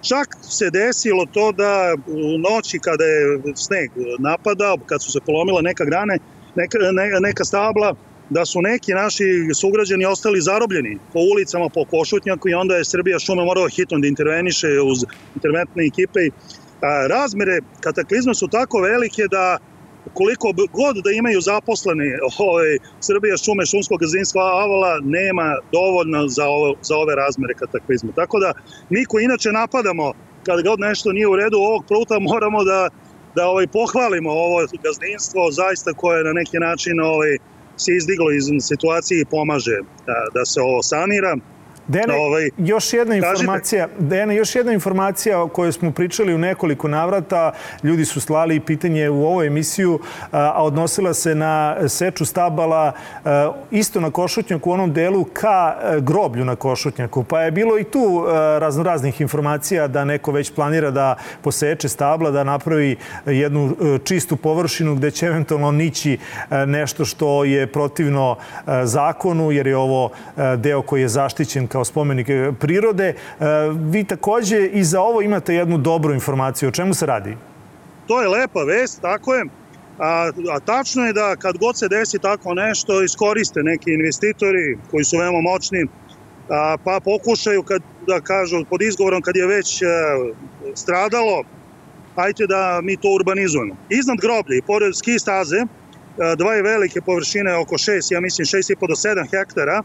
čak 0.09 0.29
se 0.43 0.71
desilo 0.71 1.27
to 1.27 1.53
da 1.53 1.95
u 2.07 2.39
noći 2.39 2.79
kada 2.79 3.05
je 3.05 3.41
sneg 3.55 3.91
napadao, 4.19 4.77
kad 4.87 5.03
su 5.03 5.13
se 5.13 5.21
polomila 5.27 5.61
neka 5.61 5.85
grane, 5.85 6.19
neka, 6.55 6.79
ne, 6.93 7.21
neka 7.21 7.45
stabla, 7.45 7.95
da 8.31 8.45
su 8.45 8.63
neki 8.63 8.93
naši 8.93 9.25
sugrađani 9.55 10.05
ostali 10.05 10.41
zarobljeni 10.41 10.99
po 11.13 11.19
ulicama, 11.33 11.69
po 11.69 11.85
košutnjaku 11.85 12.49
i 12.49 12.55
onda 12.55 12.77
je 12.77 12.85
Srbija 12.85 13.19
šuma 13.19 13.45
morala 13.45 13.69
hitno 13.69 13.99
da 13.99 14.07
interveniše 14.07 14.69
uz 14.85 15.05
interventne 15.35 15.87
ekipe. 15.87 16.21
A, 16.83 17.07
razmere 17.07 17.59
kataklizma 17.81 18.35
su 18.35 18.49
tako 18.49 18.81
velike 18.81 19.23
da 19.31 19.59
koliko 20.19 20.49
god 20.81 20.95
da 21.05 21.11
imaju 21.11 21.41
zaposleni 21.41 22.09
ovaj, 22.39 22.71
Srbija 23.01 23.37
šume 23.37 23.67
šumskog 23.67 23.99
gazdinstva 24.01 24.43
Avala 24.65 24.93
nema 25.05 25.49
dovoljno 25.73 26.29
za, 26.29 26.47
ovo, 26.57 26.69
za 26.83 26.95
ove 26.97 27.15
razmere 27.15 27.55
kataklizma. 27.55 28.13
Tako 28.21 28.39
da 28.45 28.53
mi 28.91 29.05
koji 29.05 29.25
inače 29.25 29.53
napadamo 29.53 30.13
kad 30.47 30.63
god 30.69 30.79
nešto 30.81 31.13
nije 31.13 31.29
u 31.29 31.37
redu 31.37 31.57
ovog 31.57 31.83
pruta 31.89 32.17
moramo 32.19 32.65
da 32.65 32.89
da 33.35 33.47
ovaj 33.47 33.67
pohvalimo 33.67 34.31
ovo 34.31 34.59
gazdinstvo 34.87 35.51
zaista 35.51 35.93
koje 35.93 36.25
na 36.25 36.33
neki 36.33 36.59
način 36.59 37.01
ovaj 37.01 37.33
se 37.77 37.91
izdiglo 37.97 38.31
iz 38.31 38.45
situacije 38.61 39.21
i 39.21 39.31
pomaže 39.31 39.79
da, 40.07 40.19
da 40.35 40.45
se 40.45 40.61
ovo 40.61 40.83
sanira. 40.83 41.37
Dene, 41.89 42.15
ovaj, 42.15 42.51
još 42.59 42.93
jedna 42.93 43.15
informacija, 43.15 43.89
Dene, 43.99 44.37
još 44.37 44.55
jedna 44.55 44.73
informacija 44.73 45.43
o 45.43 45.49
kojoj 45.49 45.73
smo 45.73 45.91
pričali 45.91 46.35
u 46.35 46.39
nekoliko 46.39 46.89
navrata. 46.89 47.53
Ljudi 47.83 48.05
su 48.05 48.21
slali 48.21 48.61
pitanje 48.61 49.11
u 49.11 49.27
ovoj 49.27 49.47
emisiju, 49.47 50.01
a 50.31 50.65
odnosila 50.65 51.15
se 51.15 51.35
na 51.35 51.77
seču 51.89 52.25
stabala 52.25 52.93
isto 53.71 54.01
na 54.01 54.11
Košutnjaku 54.11 54.71
u 54.71 54.73
onom 54.73 54.93
delu 54.93 55.25
ka 55.25 55.77
groblju 56.01 56.45
na 56.45 56.57
Košutnjaku. 56.57 57.25
Pa 57.25 57.41
je 57.41 57.51
bilo 57.51 57.79
i 57.79 57.85
tu 57.85 58.25
razno 58.59 58.83
raznih 58.83 59.21
informacija 59.21 59.87
da 59.89 60.05
neko 60.05 60.33
već 60.33 60.53
planira 60.55 60.91
da 60.91 61.17
poseče 61.43 61.89
stabla, 61.89 62.31
da 62.31 62.45
napravi 62.45 62.97
jednu 63.27 63.77
čistu 64.05 64.37
površinu 64.37 64.95
gde 64.95 65.11
će 65.11 65.27
eventualno 65.27 65.73
nići 65.73 66.19
nešto 66.67 67.05
što 67.05 67.45
je 67.45 67.67
protivno 67.67 68.37
zakonu, 68.83 69.53
jer 69.53 69.67
je 69.67 69.77
ovo 69.77 70.11
deo 70.57 70.83
koji 70.83 71.03
je 71.03 71.09
zaštićen 71.09 71.67
kao 71.67 71.78
spomenik 71.85 72.27
prirode. 72.61 73.15
Vi 73.75 74.05
takođe 74.05 74.67
i 74.67 74.85
za 74.85 75.01
ovo 75.01 75.23
imate 75.23 75.55
jednu 75.55 75.79
dobru 75.79 76.15
informaciju. 76.15 76.69
O 76.69 76.73
čemu 76.73 76.95
se 76.95 77.07
radi? 77.07 77.37
To 78.07 78.23
je 78.23 78.29
lepa 78.29 78.63
vest, 78.63 79.01
tako 79.01 79.35
je. 79.35 79.45
A, 79.99 80.31
a 80.53 80.61
tačno 80.61 81.07
je 81.07 81.13
da 81.13 81.37
kad 81.37 81.59
god 81.59 81.79
se 81.79 81.89
desi 81.89 82.19
tako 82.19 82.55
nešto, 82.55 83.03
iskoriste 83.03 83.61
neki 83.63 83.93
investitori 83.93 84.79
koji 84.91 85.05
su 85.05 85.19
veoma 85.19 85.41
moćni, 85.41 85.87
a, 86.49 86.77
pa 86.85 87.01
pokušaju 87.05 87.63
kad, 87.63 87.83
da 88.07 88.21
kažu 88.21 88.65
pod 88.71 88.83
izgovorom 88.83 89.23
kad 89.23 89.37
je 89.37 89.47
već 89.47 89.83
a, 89.83 89.87
e, 89.87 89.91
stradalo, 90.75 91.43
hajte 92.17 92.47
da 92.47 92.81
mi 92.83 92.97
to 92.97 93.09
urbanizujemo. 93.09 93.77
Iznad 93.89 94.19
groblje 94.19 94.59
i 94.59 94.63
pored 94.63 94.97
ski 94.97 95.19
staze, 95.19 95.57
e, 95.57 95.67
dvaje 96.37 96.63
velike 96.63 97.01
površine, 97.01 97.57
oko 97.57 97.75
6, 97.75 98.15
ja 98.15 98.21
mislim 98.21 98.45
6,5 98.45 98.89
do 98.89 98.95
7 98.95 99.31
hektara, 99.31 99.83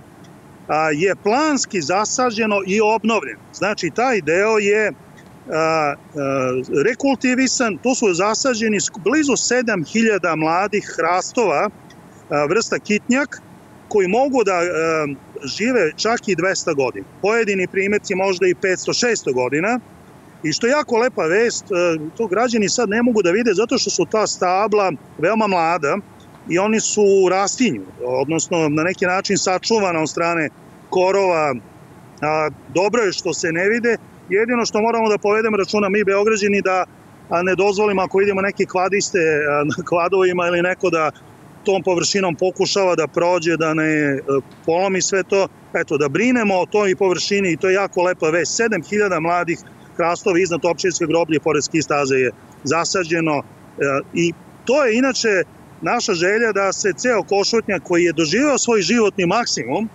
je 0.93 1.15
planski 1.15 1.81
zasađeno 1.81 2.61
i 2.67 2.81
obnovljen. 2.81 3.37
Znači, 3.53 3.91
taj 3.95 4.21
deo 4.21 4.57
je 4.57 4.91
rekultivisan, 6.85 7.77
tu 7.77 7.95
su 7.95 8.13
zasađeni 8.13 8.77
blizu 9.03 9.31
7000 9.31 10.35
mladih 10.35 10.93
hrastova 10.97 11.69
vrsta 12.49 12.79
kitnjak 12.79 13.41
koji 13.87 14.07
mogu 14.07 14.43
da 14.43 14.61
žive 15.43 15.91
čak 15.95 16.27
i 16.27 16.35
200 16.35 16.75
godina. 16.75 17.05
Pojedini 17.21 17.67
primjerci 17.67 18.15
možda 18.15 18.47
i 18.47 18.53
500-600 18.53 19.33
godina. 19.33 19.79
I 20.43 20.53
što 20.53 20.67
je 20.67 20.71
jako 20.71 20.97
lepa 20.97 21.23
vest, 21.23 21.65
to 22.17 22.27
građani 22.27 22.69
sad 22.69 22.89
ne 22.89 23.03
mogu 23.03 23.21
da 23.21 23.31
vide 23.31 23.53
zato 23.53 23.77
što 23.77 23.89
su 23.89 24.05
ta 24.11 24.27
stabla 24.27 24.91
veoma 25.17 25.47
mlada 25.47 25.97
i 26.49 26.59
oni 26.59 26.79
su 26.79 27.01
u 27.25 27.29
rastinju, 27.29 27.81
odnosno 28.05 28.69
na 28.69 28.83
neki 28.83 29.05
način 29.05 29.37
sačuvana 29.37 29.99
od 30.01 30.09
strane 30.09 30.49
korova. 30.89 31.55
A, 32.21 32.49
dobro 32.73 33.01
je 33.01 33.11
što 33.11 33.33
se 33.33 33.51
ne 33.51 33.69
vide, 33.69 33.97
jedino 34.29 34.65
što 34.65 34.81
moramo 34.81 35.09
da 35.09 35.17
povedemo 35.17 35.57
računa 35.57 35.89
mi 35.89 36.03
Beograđani 36.03 36.61
da 36.61 36.85
a 37.29 37.43
ne 37.43 37.55
dozvolimo 37.55 38.01
ako 38.01 38.17
vidimo 38.17 38.41
neke 38.41 38.65
kvadiste 38.65 39.19
na 39.65 39.83
kvadovima 39.89 40.47
ili 40.47 40.61
neko 40.61 40.89
da 40.89 41.11
tom 41.65 41.83
površinom 41.83 42.35
pokušava 42.35 42.95
da 42.95 43.07
prođe, 43.07 43.57
da 43.57 43.73
ne 43.73 43.83
e, 43.83 44.19
polomi 44.65 45.01
sve 45.01 45.23
to, 45.23 45.47
eto, 45.73 45.97
da 45.97 46.09
brinemo 46.09 46.55
o 46.55 46.65
toj 46.65 46.95
površini 46.95 47.51
i 47.51 47.57
to 47.57 47.69
je 47.69 47.73
jako 47.73 48.03
lepa 48.03 48.29
vest. 48.29 48.59
7000 48.59 49.19
mladih 49.19 49.59
hrastova 49.97 50.39
iznad 50.39 50.65
općinske 50.65 51.05
groblje 51.05 51.39
pored 51.39 51.63
ski 51.63 51.81
staze 51.81 52.15
je 52.15 52.31
zasađeno 52.63 53.37
e, 53.37 53.43
i 54.13 54.33
to 54.65 54.85
je 54.85 54.97
inače 54.97 55.43
naša 55.83 56.13
želja 56.13 56.51
da 56.51 56.73
se 56.73 56.93
ceo 56.97 57.23
košutnjak 57.23 57.83
koji 57.83 58.03
je 58.03 58.13
doživao 58.13 58.57
svoj 58.57 58.81
životni 58.81 59.25
maksimum, 59.25 59.89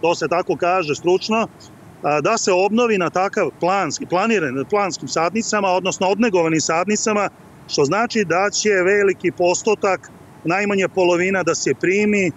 to 0.00 0.14
se 0.14 0.28
tako 0.28 0.56
kaže 0.56 0.94
stručno, 0.94 1.48
da 2.22 2.38
se 2.38 2.52
obnovi 2.52 2.98
na 2.98 3.10
takav 3.10 3.50
planski, 3.60 4.06
planiran 4.06 4.64
planskim 4.70 5.08
sadnicama, 5.08 5.68
odnosno 5.68 6.06
odnegovanim 6.06 6.60
sadnicama, 6.60 7.28
što 7.68 7.84
znači 7.84 8.24
da 8.24 8.50
će 8.50 8.70
veliki 8.70 9.30
postotak, 9.30 10.10
najmanje 10.44 10.88
polovina 10.94 11.42
da 11.42 11.54
se 11.54 11.74
primi 11.80 12.30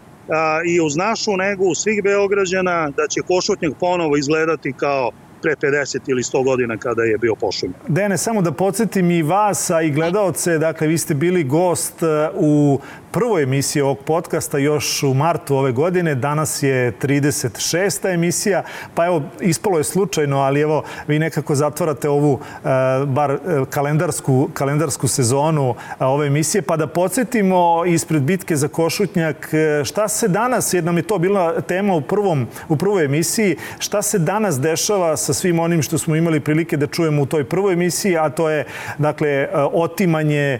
i 0.66 0.82
uz 0.82 0.96
našu 0.96 1.38
negu 1.38 1.76
svih 1.76 2.04
Beograđana, 2.04 2.90
da 2.98 3.08
će 3.08 3.22
Košutnjak 3.28 3.74
ponovo 3.80 4.18
izgledati 4.18 4.74
kao 4.78 5.12
pre 5.42 5.56
50 5.56 6.00
ili 6.08 6.24
100 6.24 6.44
godina 6.44 6.78
kada 6.78 7.04
je 7.04 7.18
bio 7.18 7.36
pošumljen. 7.36 7.80
Dene, 7.88 8.18
samo 8.18 8.42
da 8.42 8.52
podsjetim 8.52 9.12
i 9.12 9.24
vas, 9.24 9.70
a 9.70 9.82
i 9.82 9.92
gledalce, 9.92 10.58
dakle, 10.58 10.88
vi 10.88 10.98
ste 10.98 11.14
bili 11.14 11.44
gost 11.44 12.04
e, 12.04 12.30
u 12.34 12.80
prvoj 13.12 13.44
emisiji 13.44 13.82
ovog 13.82 13.98
podcasta 14.06 14.58
još 14.58 15.04
u 15.04 15.14
martu 15.14 15.56
ove 15.56 15.72
godine. 15.72 16.16
Danas 16.16 16.64
je 16.64 16.92
36. 16.92 18.14
emisija, 18.14 18.64
pa 18.96 19.06
evo, 19.06 19.22
ispalo 19.42 19.78
je 19.78 19.84
slučajno, 19.84 20.38
ali 20.38 20.62
evo, 20.62 20.84
vi 21.08 21.20
nekako 21.20 21.56
zatvarate 21.56 22.10
ovu 22.10 22.40
e, 22.40 22.68
bar 23.06 23.32
e, 23.32 23.38
kalendarsku, 23.70 24.50
kalendarsku 24.54 25.08
sezonu 25.08 25.76
ove 26.00 26.28
emisije, 26.28 26.62
pa 26.62 26.78
da 26.78 26.88
podsjetimo 26.88 27.86
ispred 27.86 28.22
bitke 28.22 28.56
za 28.56 28.68
Košutnjak 28.68 29.50
šta 29.84 30.08
se 30.08 30.28
danas, 30.28 30.74
jer 30.74 30.84
nam 30.84 30.98
je 30.98 31.04
to 31.04 31.18
bila 31.18 31.62
tema 31.62 31.94
u, 31.94 32.02
prvom, 32.02 32.48
u 32.70 32.78
prvoj 32.78 33.06
emisiji, 33.06 33.58
šta 33.80 34.02
se 34.02 34.20
danas 34.20 34.60
dešava 34.60 35.18
svim 35.34 35.60
onim 35.60 35.82
što 35.82 35.98
smo 35.98 36.16
imali 36.16 36.40
prilike 36.40 36.78
da 36.78 36.88
čujemo 36.88 37.22
u 37.22 37.26
toj 37.26 37.44
prvoj 37.44 37.74
emisiji, 37.74 38.18
a 38.18 38.30
to 38.30 38.50
je 38.50 38.66
dakle 38.98 39.30
e, 39.30 39.50
otimanje 39.54 40.60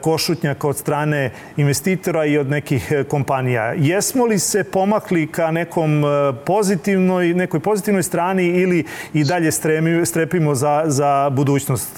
košutnjaka 0.00 0.68
od 0.68 0.76
strane 0.76 1.30
investitora 1.56 2.24
i 2.24 2.38
od 2.38 2.50
nekih 2.50 2.92
e, 2.92 3.04
kompanija. 3.04 3.74
Jesmo 3.76 4.24
li 4.24 4.38
se 4.38 4.64
pomakli 4.64 5.26
ka 5.26 5.50
nekom 5.50 6.04
pozitivnoj, 6.46 7.34
nekoj 7.34 7.60
pozitivnoj 7.60 8.02
strani 8.02 8.46
ili 8.46 8.84
i 9.14 9.24
dalje 9.24 9.52
stremi, 9.52 10.06
strepimo 10.06 10.54
za, 10.54 10.82
za 10.86 11.30
budućnost 11.30 11.90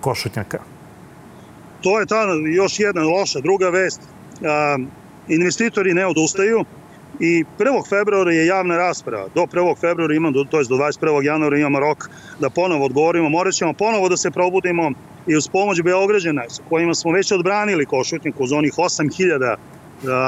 košutnjaka? 0.00 0.58
To 1.82 2.00
je 2.00 2.06
ta 2.06 2.24
još 2.56 2.80
jedna 2.80 3.02
loša 3.02 3.40
druga 3.40 3.68
vest. 3.68 4.00
Investitori 5.28 5.94
ne 5.94 6.06
odustaju 6.06 6.64
i 7.20 7.44
1. 7.58 7.88
februara 7.88 8.32
je 8.32 8.46
javna 8.46 8.76
rasprava. 8.76 9.28
Do 9.34 9.40
1. 9.40 9.76
februara 9.80 10.14
imamo, 10.14 10.44
to 10.44 10.58
je 10.58 10.64
do 10.68 10.74
21. 10.74 11.24
januara 11.24 11.58
imamo 11.58 11.80
rok 11.80 12.08
da 12.40 12.50
ponovo 12.50 12.84
odgovorimo. 12.84 13.28
Morat 13.28 13.54
ćemo 13.54 13.72
ponovo 13.72 14.08
da 14.08 14.16
se 14.16 14.30
probudimo 14.30 14.90
i 15.26 15.36
uz 15.36 15.48
pomoć 15.48 15.82
Beograđana 15.82 16.44
sa 16.48 16.62
kojima 16.68 16.94
smo 16.94 17.12
već 17.12 17.32
odbranili 17.32 17.86
Košutnjak 17.86 18.40
uz 18.40 18.52
onih 18.52 18.72
8000 18.72 19.56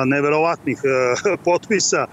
neverovatnih 0.06 0.78
potpisa 1.44 2.06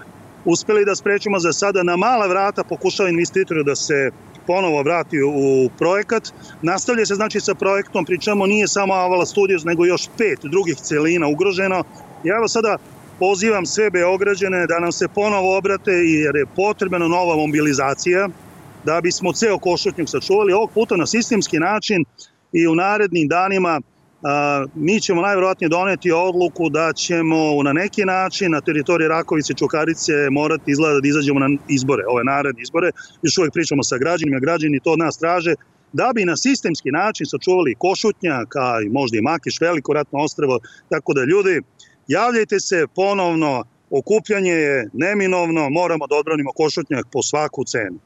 uspeli 0.44 0.84
da 0.84 0.94
sprečimo 0.94 1.38
za 1.38 1.52
sada 1.52 1.82
na 1.82 1.96
mala 1.96 2.26
vrata 2.26 2.64
pokušava 2.64 3.08
investitoru 3.08 3.62
da 3.62 3.76
se 3.76 4.10
ponovo 4.46 4.82
vrati 4.82 5.22
u 5.22 5.70
projekat. 5.78 6.22
Nastavlja 6.62 7.06
se 7.06 7.14
znači 7.14 7.40
sa 7.40 7.54
projektom, 7.54 8.04
pričamo 8.04 8.46
nije 8.46 8.68
samo 8.68 8.94
Avala 8.94 9.26
Studios, 9.26 9.64
nego 9.64 9.84
još 9.84 10.08
pet 10.18 10.38
drugih 10.42 10.76
celina 10.76 11.26
ugroženo. 11.26 11.84
Ja 12.24 12.36
evo 12.36 12.48
sada 12.48 12.76
pozivam 13.18 13.66
sve 13.66 13.90
Beograđane 13.90 14.66
da 14.66 14.78
nam 14.78 14.92
se 14.92 15.08
ponovo 15.14 15.56
obrate 15.56 15.92
jer 15.92 16.36
je 16.36 16.46
potrebna 16.56 16.98
nova 16.98 17.36
mobilizacija 17.36 18.28
da 18.84 19.00
bismo 19.00 19.32
ceo 19.32 19.58
Košutnjak 19.58 20.08
sačuvali 20.08 20.52
ovog 20.52 20.70
puta 20.70 20.96
na 20.96 21.06
sistemski 21.06 21.58
način 21.58 22.04
i 22.52 22.66
u 22.66 22.74
narednim 22.74 23.28
danima 23.28 23.80
a, 24.22 24.64
mi 24.74 25.00
ćemo 25.00 25.22
najverovatnije 25.22 25.68
doneti 25.68 26.12
odluku 26.12 26.68
da 26.68 26.92
ćemo 26.92 27.62
na 27.62 27.72
neki 27.72 28.04
način 28.04 28.50
na 28.50 28.60
teritoriji 28.60 29.08
Rakovice 29.08 29.52
i 29.52 29.56
Čukarice 29.56 30.12
morati 30.30 30.70
izgleda 30.70 31.00
da 31.00 31.08
izađemo 31.08 31.40
na 31.40 31.48
izbore, 31.68 32.02
ove 32.08 32.24
naredne 32.24 32.62
izbore. 32.62 32.90
Još 33.22 33.38
uvek 33.38 33.52
pričamo 33.52 33.82
sa 33.82 33.98
građanima, 33.98 34.38
građani 34.38 34.80
to 34.80 34.92
od 34.92 34.98
nas 34.98 35.18
traže 35.18 35.54
da 35.92 36.12
bi 36.14 36.24
na 36.24 36.36
sistemski 36.36 36.90
način 36.90 37.26
sačuvali 37.26 37.74
Košutnjak, 37.78 38.56
a 38.56 38.80
i 38.86 38.88
možda 38.88 39.18
i 39.18 39.20
Makiš, 39.20 39.60
veliko 39.60 39.92
ratno 39.92 40.18
ostravo, 40.18 40.58
tako 40.88 41.14
da 41.14 41.24
ljudi, 41.24 41.62
Javljajte 42.08 42.60
se 42.60 42.86
ponovno, 42.94 43.64
okupljanje 43.90 44.52
je 44.52 44.88
neminovno, 44.92 45.70
moramo 45.70 46.06
da 46.06 46.16
odbranimo 46.16 46.52
Košutnjak 46.52 47.06
po 47.12 47.22
svaku 47.22 47.64
cenu. 47.64 47.98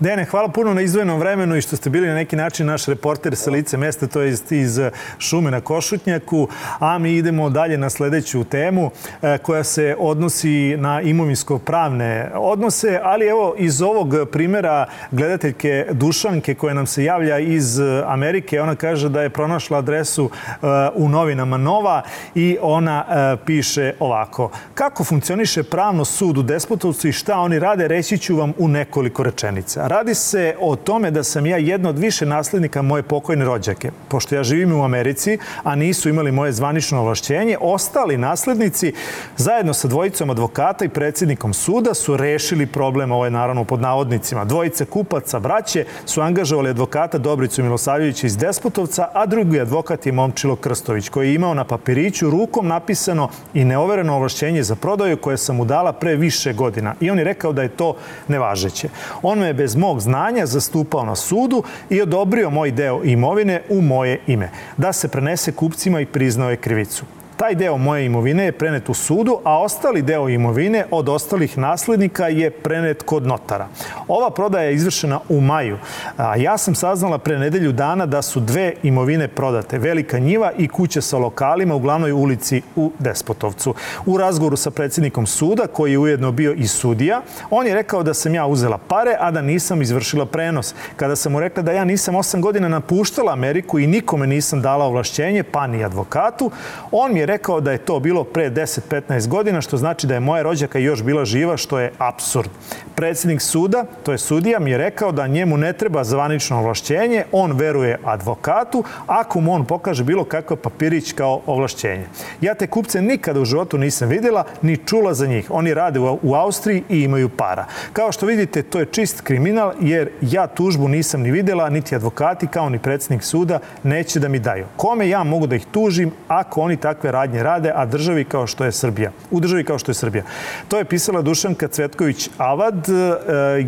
Dene, 0.00 0.24
hvala 0.24 0.48
puno 0.48 0.74
na 0.74 0.80
izvojenom 0.80 1.18
vremenu 1.18 1.56
i 1.56 1.60
što 1.60 1.76
ste 1.76 1.90
bili 1.90 2.08
na 2.08 2.14
neki 2.14 2.36
način 2.36 2.66
naš 2.66 2.86
reporter 2.86 3.36
sa 3.36 3.50
lice 3.50 3.76
mesta, 3.76 4.06
to 4.06 4.20
je 4.20 4.36
iz 4.50 4.80
šume 5.18 5.50
na 5.50 5.60
Košutnjaku, 5.60 6.48
a 6.78 6.98
mi 6.98 7.12
idemo 7.12 7.50
dalje 7.50 7.78
na 7.78 7.90
sledeću 7.90 8.44
temu 8.44 8.90
e, 9.22 9.38
koja 9.38 9.64
se 9.64 9.96
odnosi 9.98 10.76
na 10.76 11.00
imovinsko-pravne 11.00 12.30
odnose, 12.34 13.00
ali 13.02 13.26
evo 13.26 13.54
iz 13.58 13.82
ovog 13.82 14.14
primera 14.32 14.86
gledateljke 15.10 15.86
Dušanke 15.92 16.54
koja 16.54 16.74
nam 16.74 16.86
se 16.86 17.04
javlja 17.04 17.38
iz 17.38 17.80
Amerike, 18.06 18.62
ona 18.62 18.74
kaže 18.74 19.08
da 19.08 19.22
je 19.22 19.30
pronašla 19.30 19.78
adresu 19.78 20.30
e, 20.44 20.66
u 20.94 21.08
novinama 21.08 21.56
Nova 21.56 22.02
i 22.34 22.56
ona 22.60 23.04
e, 23.08 23.36
piše 23.46 23.94
ovako. 24.00 24.50
Kako 24.74 25.04
funkcioniše 25.04 25.62
pravno 25.62 26.04
sud 26.04 26.38
u 26.38 26.42
Despotovcu 26.42 27.08
i 27.08 27.12
šta 27.12 27.38
oni 27.38 27.58
rade, 27.58 27.88
reći 27.88 28.18
ću 28.18 28.36
vam 28.36 28.52
u 28.58 28.68
nekoliko 28.68 29.22
rečenica 29.22 29.71
činjenica. 29.72 29.86
Radi 29.86 30.14
se 30.14 30.54
o 30.60 30.76
tome 30.76 31.10
da 31.10 31.22
sam 31.22 31.46
ja 31.46 31.56
jedna 31.56 31.88
od 31.88 31.98
više 31.98 32.26
naslednika 32.26 32.82
moje 32.82 33.02
pokojne 33.02 33.44
rođake. 33.44 33.90
Pošto 34.08 34.34
ja 34.34 34.42
živim 34.42 34.72
u 34.72 34.84
Americi, 34.84 35.38
a 35.64 35.74
nisu 35.76 36.08
imali 36.08 36.32
moje 36.32 36.52
zvanično 36.52 37.00
ovlašćenje, 37.00 37.56
ostali 37.60 38.16
naslednici 38.16 38.92
zajedno 39.36 39.74
sa 39.74 39.88
dvojicom 39.88 40.30
advokata 40.30 40.84
i 40.84 40.88
predsjednikom 40.88 41.54
suda 41.54 41.94
su 41.94 42.16
rešili 42.16 42.66
problem, 42.66 43.12
ovo 43.12 43.24
je 43.24 43.30
naravno 43.30 43.64
pod 43.64 43.80
navodnicima. 43.80 44.44
Dvojice 44.44 44.84
kupaca 44.84 45.40
braće 45.40 45.84
su 46.06 46.20
angažovali 46.20 46.70
advokata 46.70 47.18
Dobricu 47.18 47.62
Milosavljevića 47.62 48.26
iz 48.26 48.36
Despotovca, 48.36 49.08
a 49.14 49.26
drugi 49.26 49.60
advokat 49.60 50.06
je 50.06 50.12
Momčilo 50.12 50.56
Krstović, 50.56 51.08
koji 51.08 51.28
je 51.28 51.34
imao 51.34 51.54
na 51.54 51.64
papiriću 51.64 52.30
rukom 52.30 52.68
napisano 52.68 53.28
i 53.54 53.64
neovereno 53.64 54.16
ovlašćenje 54.16 54.62
za 54.62 54.76
prodaju 54.76 55.16
koje 55.16 55.36
sam 55.36 55.56
mu 55.56 55.64
dala 55.64 55.92
pre 55.92 56.16
više 56.16 56.52
godina. 56.52 56.94
I 57.00 57.10
on 57.10 57.18
je 57.18 57.24
rekao 57.24 57.52
da 57.52 57.62
je 57.62 57.68
to 57.68 57.96
nevažeće. 58.28 58.88
On 59.22 59.38
me 59.38 59.46
je 59.46 59.61
bez 59.62 59.76
mog 59.76 60.00
znanja 60.00 60.46
zastupao 60.46 61.04
na 61.04 61.16
sudu 61.16 61.62
i 61.90 62.02
odobrio 62.02 62.50
moj 62.50 62.70
deo 62.70 63.04
imovine 63.04 63.62
u 63.68 63.80
moje 63.80 64.20
ime, 64.26 64.50
da 64.76 64.92
se 64.92 65.08
prenese 65.08 65.52
kupcima 65.52 66.00
i 66.00 66.06
priznao 66.06 66.50
je 66.50 66.56
krivicu 66.56 67.04
taj 67.42 67.54
deo 67.54 67.76
moje 67.76 68.06
imovine 68.06 68.44
je 68.44 68.52
prenet 68.52 68.88
u 68.88 68.94
sudu, 68.94 69.38
a 69.44 69.58
ostali 69.58 70.02
deo 70.02 70.28
imovine 70.28 70.84
od 70.90 71.08
ostalih 71.08 71.58
naslednika 71.58 72.28
je 72.28 72.50
prenet 72.50 73.02
kod 73.02 73.26
notara. 73.26 73.68
Ova 74.08 74.30
prodaja 74.30 74.64
je 74.64 74.74
izvršena 74.74 75.20
u 75.28 75.40
maju. 75.40 75.78
A 76.16 76.36
ja 76.36 76.58
sam 76.58 76.74
saznala 76.74 77.18
pre 77.18 77.38
nedelju 77.38 77.72
dana 77.72 78.06
da 78.06 78.22
su 78.22 78.40
dve 78.40 78.74
imovine 78.82 79.28
prodate. 79.28 79.78
Velika 79.78 80.18
njiva 80.18 80.52
i 80.58 80.68
kuća 80.68 81.00
sa 81.00 81.18
lokalima 81.18 81.74
u 81.74 81.78
glavnoj 81.78 82.12
ulici 82.12 82.62
u 82.76 82.92
Despotovcu. 82.98 83.74
U 84.06 84.18
razgovoru 84.18 84.56
sa 84.56 84.70
predsjednikom 84.70 85.26
suda, 85.26 85.66
koji 85.66 85.92
je 85.92 85.98
ujedno 85.98 86.32
bio 86.32 86.52
i 86.52 86.66
sudija, 86.66 87.22
on 87.50 87.66
je 87.66 87.74
rekao 87.74 88.02
da 88.02 88.14
sam 88.14 88.34
ja 88.34 88.46
uzela 88.46 88.78
pare, 88.78 89.16
a 89.20 89.30
da 89.30 89.42
nisam 89.42 89.82
izvršila 89.82 90.26
prenos. 90.26 90.74
Kada 90.96 91.16
sam 91.16 91.32
mu 91.32 91.40
rekla 91.40 91.62
da 91.62 91.72
ja 91.72 91.84
nisam 91.84 92.14
osam 92.14 92.40
godina 92.40 92.68
napuštala 92.68 93.32
Ameriku 93.32 93.78
i 93.78 93.86
nikome 93.86 94.26
nisam 94.26 94.62
dala 94.62 94.84
ovlašćenje, 94.84 95.42
pa 95.42 95.66
ni 95.66 95.84
advokatu, 95.84 96.50
on 96.90 97.12
mi 97.12 97.20
je 97.20 97.31
rekao 97.32 97.60
da 97.60 97.72
je 97.72 97.78
to 97.78 98.00
bilo 98.00 98.24
pre 98.24 98.50
10-15 98.50 99.28
godina, 99.28 99.60
što 99.60 99.76
znači 99.76 100.06
da 100.06 100.14
je 100.14 100.20
moja 100.20 100.42
rođaka 100.42 100.78
još 100.78 101.02
bila 101.02 101.24
živa, 101.24 101.56
što 101.56 101.78
je 101.78 101.92
absurd. 101.98 102.50
Predsjednik 102.94 103.40
suda, 103.40 103.84
to 104.02 104.12
je 104.12 104.18
sudija, 104.18 104.58
mi 104.60 104.70
je 104.70 104.78
rekao 104.78 105.12
da 105.12 105.26
njemu 105.26 105.56
ne 105.56 105.72
treba 105.72 106.04
zvanično 106.04 106.58
ovlašćenje, 106.58 107.24
on 107.32 107.52
veruje 107.52 107.98
advokatu, 108.04 108.84
ako 109.06 109.40
mu 109.40 109.52
on 109.54 109.64
pokaže 109.64 110.04
bilo 110.04 110.24
kakav 110.24 110.56
papirić 110.56 111.12
kao 111.12 111.40
ovlašćenje. 111.46 112.06
Ja 112.40 112.54
te 112.54 112.66
kupce 112.66 113.02
nikada 113.02 113.40
u 113.40 113.44
životu 113.44 113.78
nisam 113.78 114.08
videla, 114.08 114.44
ni 114.62 114.76
čula 114.76 115.14
za 115.14 115.26
njih. 115.26 115.50
Oni 115.50 115.74
rade 115.74 116.00
u 116.00 116.34
Austriji 116.34 116.84
i 116.88 117.02
imaju 117.02 117.28
para. 117.28 117.66
Kao 117.92 118.12
što 118.12 118.26
vidite, 118.26 118.62
to 118.62 118.78
je 118.78 118.86
čist 118.86 119.20
kriminal, 119.20 119.72
jer 119.80 120.10
ja 120.20 120.46
tužbu 120.46 120.88
nisam 120.88 121.22
ni 121.22 121.30
videla, 121.30 121.70
niti 121.70 121.96
advokati, 121.96 122.46
kao 122.46 122.68
ni 122.68 122.78
predsjednik 122.78 123.22
suda, 123.24 123.58
neće 123.82 124.20
da 124.20 124.28
mi 124.28 124.38
daju. 124.38 124.66
Kome 124.76 125.08
ja 125.08 125.24
mogu 125.24 125.46
da 125.46 125.56
ih 125.56 125.66
tužim 125.72 126.12
ako 126.28 126.60
oni 126.60 126.76
takve 126.76 127.11
radnje 127.12 127.42
rade, 127.42 127.72
a 127.74 127.86
državi 127.86 128.24
kao 128.24 128.46
što 128.46 128.64
je 128.64 128.72
Srbija. 128.72 129.10
U 129.30 129.40
državi 129.40 129.64
kao 129.64 129.78
što 129.78 129.90
je 129.90 129.94
Srbija. 129.94 130.24
To 130.68 130.78
je 130.78 130.84
pisala 130.84 131.22
Dušanka 131.22 131.68
Cvetković 131.68 132.30
Avad. 132.38 132.88
E, 132.88 132.92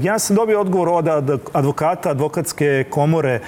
ja 0.03 0.19
sam 0.19 0.37
dobio 0.37 0.61
odgovor 0.61 0.89
od 0.89 1.09
advokata 1.53 2.11
advokatske 2.11 2.85
komore 2.91 3.31
e, 3.35 3.41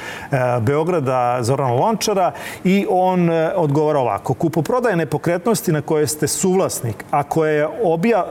Beograda 0.61 1.39
Zorana 1.43 1.73
Lončara 1.73 2.33
i 2.65 2.87
on 2.91 3.31
e, 3.31 3.53
odgovara 3.57 3.99
ovako. 3.99 4.35
Kupoprodaje 4.35 4.97
nepokretnosti 4.97 5.73
na 5.73 5.83
koje 5.83 6.07
ste 6.07 6.29
suvlasnik, 6.29 7.05
a 7.11 7.23
koja 7.23 7.53
je 7.53 7.69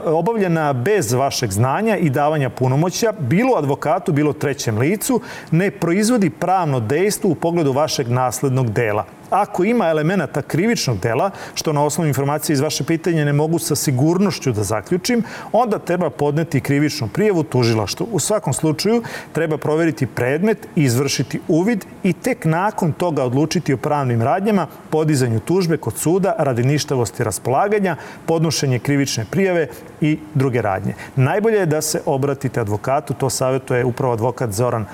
obavljena 0.04 0.72
bez 0.72 1.12
vašeg 1.12 1.50
znanja 1.50 1.96
i 1.96 2.10
davanja 2.10 2.50
punomoća, 2.50 3.12
bilo 3.18 3.56
advokatu, 3.58 4.12
bilo 4.12 4.32
trećem 4.32 4.78
licu, 4.78 5.20
ne 5.50 5.70
proizvodi 5.70 6.30
pravno 6.30 6.80
dejstvo 6.80 7.30
u 7.30 7.34
pogledu 7.34 7.72
vašeg 7.72 8.08
naslednog 8.08 8.70
dela 8.70 9.04
ako 9.30 9.64
ima 9.64 9.88
elemenata 9.88 10.42
krivičnog 10.42 10.98
dela, 10.98 11.30
što 11.54 11.72
na 11.72 11.84
osnovu 11.84 12.08
informacije 12.08 12.54
iz 12.54 12.60
vaše 12.60 12.84
pitanja 12.84 13.24
ne 13.24 13.32
mogu 13.32 13.58
sa 13.58 13.76
sigurnošću 13.76 14.52
da 14.52 14.62
zaključim, 14.62 15.22
onda 15.52 15.78
treba 15.78 16.10
podneti 16.10 16.60
krivičnu 16.60 17.08
prijavu 17.08 17.42
tužilaštvu. 17.42 18.06
U 18.12 18.20
svakom 18.20 18.52
slučaju 18.52 19.02
treba 19.32 19.58
proveriti 19.58 20.06
predmet, 20.06 20.68
izvršiti 20.76 21.40
uvid 21.48 21.84
i 22.02 22.12
tek 22.12 22.44
nakon 22.44 22.92
toga 22.92 23.24
odlučiti 23.24 23.72
o 23.74 23.76
pravnim 23.76 24.22
radnjama, 24.22 24.66
podizanju 24.90 25.40
tužbe 25.40 25.76
kod 25.76 25.96
suda 25.98 26.34
radi 26.38 26.62
ništavosti 26.62 27.24
raspolaganja, 27.24 27.96
podnošenje 28.26 28.78
krivične 28.78 29.24
prijave 29.30 29.68
i 30.00 30.18
druge 30.34 30.62
radnje. 30.62 30.94
Najbolje 31.16 31.58
je 31.58 31.66
da 31.66 31.82
se 31.82 32.00
obratite 32.06 32.60
advokatu, 32.60 33.14
to 33.14 33.30
savjetuje 33.30 33.84
upravo 33.84 34.12
advokat 34.12 34.50
Zoran 34.50 34.84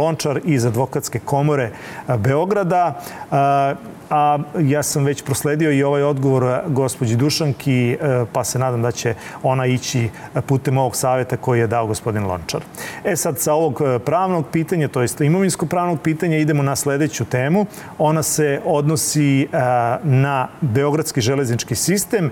Lončar 0.00 0.40
iz 0.44 0.66
advokatske 0.66 1.18
komore 1.18 1.70
Beograda 2.18 3.00
a 4.12 4.38
ja 4.60 4.82
sam 4.82 5.04
već 5.04 5.22
prosledio 5.22 5.72
i 5.72 5.82
ovaj 5.82 6.02
odgovor 6.02 6.60
gospođi 6.66 7.16
Dušanki, 7.16 7.92
e, 7.92 8.24
pa 8.32 8.44
se 8.44 8.58
nadam 8.58 8.82
da 8.82 8.90
će 8.90 9.14
ona 9.42 9.66
ići 9.66 10.08
putem 10.46 10.78
ovog 10.78 10.96
savjeta 10.96 11.36
koji 11.36 11.60
je 11.60 11.66
dao 11.66 11.86
gospodin 11.86 12.26
Lončar. 12.26 12.60
E 13.04 13.16
sad, 13.16 13.38
sa 13.38 13.54
ovog 13.54 13.82
pravnog 14.04 14.44
pitanja, 14.52 14.88
to 14.88 15.02
jest 15.02 15.20
imovinsko 15.20 15.66
pravnog 15.66 16.00
pitanja, 16.00 16.38
idemo 16.38 16.62
na 16.62 16.76
sledeću 16.76 17.24
temu. 17.24 17.66
Ona 17.98 18.22
se 18.22 18.60
odnosi 18.64 19.48
na 20.02 20.48
Beogradski 20.60 21.20
železnički 21.20 21.74
sistem. 21.74 22.30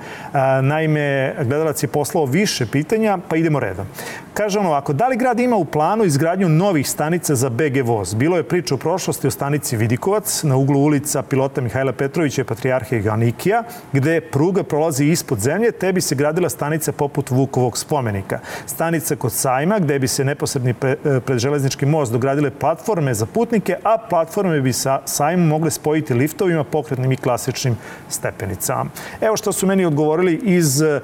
Naime, 0.63 1.35
gledalac 1.45 1.83
je 1.83 1.89
poslao 1.89 2.25
više 2.25 2.67
pitanja, 2.67 3.19
pa 3.29 3.37
idemo 3.37 3.61
redom. 3.61 3.87
Kaže 4.35 4.59
on 4.59 4.67
ovako, 4.67 4.93
da 4.93 5.09
li 5.09 5.17
grad 5.17 5.41
ima 5.41 5.57
u 5.57 5.65
planu 5.65 6.05
izgradnju 6.05 6.49
novih 6.49 6.91
stanica 6.91 7.35
za 7.35 7.49
BG 7.49 7.85
voz? 7.85 8.15
Bilo 8.15 8.37
je 8.37 8.49
priča 8.49 8.75
u 8.75 8.79
prošlosti 8.79 9.27
o 9.27 9.31
stanici 9.31 9.77
Vidikovac 9.77 10.43
na 10.43 10.57
uglu 10.57 10.81
ulica 10.81 11.20
pilota 11.23 11.61
Mihajla 11.61 11.93
Petrovića 11.93 12.41
i 12.43 12.45
Patrijarhije 12.45 13.01
Ganikija, 13.03 13.63
gde 13.93 14.21
pruga 14.21 14.63
prolazi 14.63 15.05
ispod 15.05 15.39
zemlje, 15.39 15.73
te 15.73 15.93
bi 15.93 16.01
se 16.01 16.15
gradila 16.15 16.49
stanica 16.49 16.93
poput 16.93 17.31
Vukovog 17.31 17.79
spomenika. 17.79 18.39
Stanica 18.67 19.17
kod 19.17 19.33
sajma, 19.33 19.79
gde 19.79 19.99
bi 19.99 20.09
se 20.09 20.25
neposredni 20.25 20.75
e, 20.83 21.21
pred 21.21 21.39
železnički 21.39 21.87
most 21.87 22.13
dogradile 22.13 22.51
platforme 22.51 23.15
za 23.15 23.27
putnike, 23.27 23.77
a 23.83 23.99
platforme 24.11 24.61
bi 24.61 24.73
sa 24.73 25.01
sajmom 25.05 25.49
mogle 25.49 25.71
spojiti 25.71 26.15
liftovima, 26.15 26.65
pokretnim 26.65 27.13
i 27.13 27.17
klasičnim 27.17 27.77
stepenicama. 28.09 28.91
Evo 29.21 29.37
što 29.37 29.53
su 29.53 29.67
meni 29.67 29.85
odgovorili 29.85 30.41
iz 30.45 30.81
uh, 30.81 31.01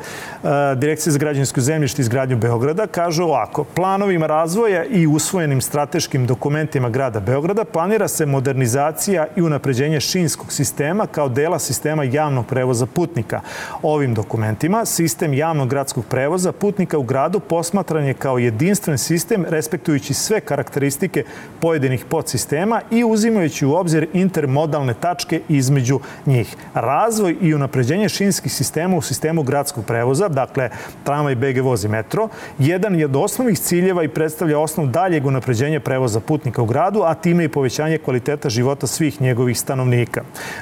Direkcije 0.77 1.13
za 1.13 1.19
građansko 1.19 1.61
zemljište 1.61 2.03
iz 2.03 2.09
gradnju 2.09 2.37
Beograda. 2.37 2.87
Kažu 2.87 3.23
ovako, 3.23 3.65
planovima 3.65 4.27
razvoja 4.27 4.85
i 4.85 5.07
usvojenim 5.07 5.61
strateškim 5.61 6.27
dokumentima 6.27 6.91
grada 6.91 7.21
Beograda 7.21 7.65
planira 7.65 8.09
se 8.09 8.27
modernizacija 8.27 9.27
i 9.37 9.43
unapređenje 9.43 10.01
šinskog 10.07 10.53
sistema 10.53 11.07
kao 11.07 11.29
dela 11.29 11.59
sistema 11.59 12.05
javnog 12.05 12.47
prevoza 12.47 12.87
putnika. 12.87 13.41
Ovim 13.83 14.15
dokumentima 14.15 14.85
sistem 14.85 15.35
javnog 15.35 15.69
gradskog 15.69 16.05
prevoza 16.05 16.53
putnika 16.53 16.99
u 16.99 17.03
gradu 17.03 17.41
posmatran 17.41 18.05
je 18.05 18.15
kao 18.15 18.39
jedinstven 18.39 18.99
sistem 18.99 19.45
respektujući 19.49 20.15
sve 20.15 20.41
karakteristike 20.41 21.25
pojedinih 21.61 22.05
podsistema 22.05 22.81
i 22.91 23.05
uzimajući 23.05 23.67
u 23.67 23.75
obzir 23.75 24.09
intermodalne 24.13 24.95
tačke 24.95 25.41
između 25.49 26.01
njih. 26.27 26.57
Razvoj 26.75 27.37
i 27.41 27.55
unapređenje 27.55 28.09
šinskih 28.09 28.53
sistema 28.53 28.97
u 28.97 29.03
sistemu 29.03 29.43
gradskog 29.43 29.85
prevoza, 29.85 30.29
dakle 30.29 30.71
tramvaj, 31.05 31.35
BG 31.35 31.63
voz 31.63 31.85
i 31.85 31.89
metro, 31.89 32.29
jedan 32.59 32.95
je 32.95 33.05
od 33.05 33.17
osnovnih 33.17 33.59
ciljeva 33.59 34.05
i 34.05 34.09
predstavlja 34.09 34.59
osnov 34.59 34.87
daljeg 34.87 35.27
unapređenja 35.27 35.81
prevoza 35.81 36.21
putnika 36.21 36.63
u 36.63 36.67
gradu, 36.67 37.03
a 37.03 37.15
time 37.15 37.45
i 37.45 37.49
povećanje 37.49 37.99
kvaliteta 37.99 38.49
života 38.49 38.87
svih 38.87 39.21
njegovih 39.21 39.59
stanovnika. 39.59 39.96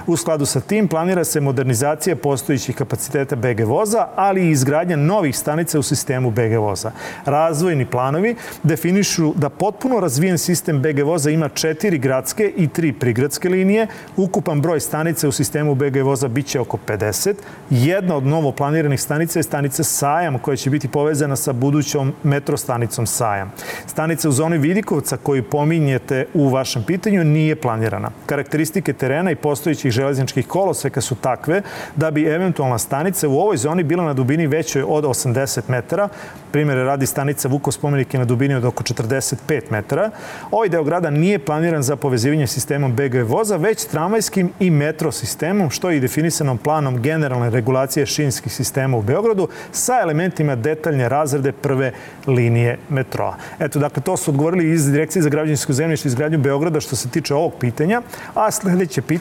U 0.07 0.17
skladu 0.17 0.47
sa 0.47 0.61
tim 0.61 0.89
planira 0.89 1.25
se 1.25 1.41
modernizacija 1.41 2.17
postojićih 2.17 2.77
kapaciteta 2.77 3.37
BG 3.37 3.61
voza, 3.67 4.07
ali 4.17 4.47
i 4.47 4.51
izgradnja 4.51 4.97
novih 4.97 5.39
stanica 5.39 5.79
u 5.79 5.83
sistemu 5.83 6.31
BG 6.31 6.59
voza. 6.59 6.91
Razvojni 7.25 7.87
planovi 7.87 8.37
definišu 8.63 9.33
da 9.37 9.49
potpuno 9.49 10.01
razvijen 10.01 10.39
sistem 10.39 10.83
BG 10.83 11.03
voza 11.05 11.31
ima 11.31 11.49
četiri 11.49 11.99
gradske 11.99 12.53
i 12.57 12.69
tri 12.69 12.93
prigradske 12.93 13.49
linije. 13.49 13.87
Ukupan 14.17 14.61
broj 14.61 14.81
stanica 14.81 15.29
u 15.29 15.33
sistemu 15.33 15.75
BG 15.75 15.97
voza 16.05 16.29
biće 16.29 16.61
oko 16.61 16.79
50. 16.87 17.35
Jedna 17.71 18.17
od 18.17 18.27
novo 18.27 18.53
planiranih 18.53 19.01
stanica 19.01 19.39
je 19.39 19.43
stanica 19.43 19.85
Sajam 19.85 20.39
koja 20.39 20.57
će 20.57 20.71
biti 20.71 20.89
povezana 20.89 21.37
sa 21.37 21.53
budućom 21.53 22.13
metro 22.23 22.57
stanicom 22.57 23.07
Sajam. 23.07 23.53
Stanica 23.87 24.29
u 24.29 24.33
zoni 24.33 24.59
Vidikovca 24.59 25.17
koju 25.17 25.43
pominjete 25.43 26.27
u 26.35 26.49
vašem 26.49 26.83
pitanju 26.83 27.25
nije 27.25 27.57
planirana. 27.57 28.11
Karakteristike 28.27 28.93
terena 28.93 29.24
terena 29.25 29.31
i 29.31 29.43
postojićih 29.43 29.91
železničkih 29.91 30.47
koloseka 30.47 31.01
su 31.01 31.15
takve 31.15 31.63
da 31.97 32.11
bi 32.11 32.25
eventualna 32.25 32.79
stanica 32.79 33.29
u 33.29 33.39
ovoj 33.39 33.57
zoni 33.57 33.83
bila 33.83 34.05
na 34.05 34.13
dubini 34.13 34.47
većoj 34.47 34.85
od 34.89 35.05
80 35.05 35.61
metara. 35.69 36.09
Primere 36.53 36.85
radi 36.85 37.07
stanica 37.07 37.49
Vuko 37.49 37.73
spomenik 37.73 38.15
je 38.15 38.19
na 38.21 38.25
dubini 38.25 38.55
od 38.55 38.65
oko 38.65 38.83
45 38.83 39.61
metara. 39.71 40.11
Ovaj 40.51 40.69
deo 40.69 40.85
grada 40.85 41.11
nije 41.11 41.39
planiran 41.39 41.83
za 41.83 41.97
povezivanje 41.97 42.47
sistemom 42.47 42.93
BG 42.93 43.25
voza, 43.27 43.57
već 43.57 43.85
tramvajskim 43.85 44.51
i 44.61 44.71
metro 44.71 45.13
sistemom, 45.13 45.71
što 45.71 45.91
je 45.91 45.97
i 45.97 46.01
definisanom 46.01 46.59
planom 46.59 47.03
generalne 47.03 47.51
regulacije 47.51 48.07
šinskih 48.07 48.53
sistema 48.53 48.97
u 48.97 49.03
Beogradu 49.03 49.49
sa 49.73 50.01
elementima 50.03 50.57
detaljne 50.57 51.09
razrede 51.09 51.53
prve 51.53 51.93
linije 52.27 52.79
metroa. 52.89 53.37
Eto, 53.59 53.79
dakle, 53.79 54.03
to 54.03 54.17
su 54.17 54.31
odgovorili 54.31 54.71
iz 54.71 54.87
Direkcije 54.87 55.23
za 55.23 55.29
građansko 55.29 55.73
zemljište 55.73 56.09
i 56.09 56.11
izgradnju 56.11 56.39
Beograda 56.39 56.81
što 56.81 56.97
se 56.97 57.09
tiče 57.09 57.35
ovog 57.35 57.53
pitanja. 57.61 58.03
A 58.35 58.51
sledeće 58.51 59.03
pitanje 59.03 59.14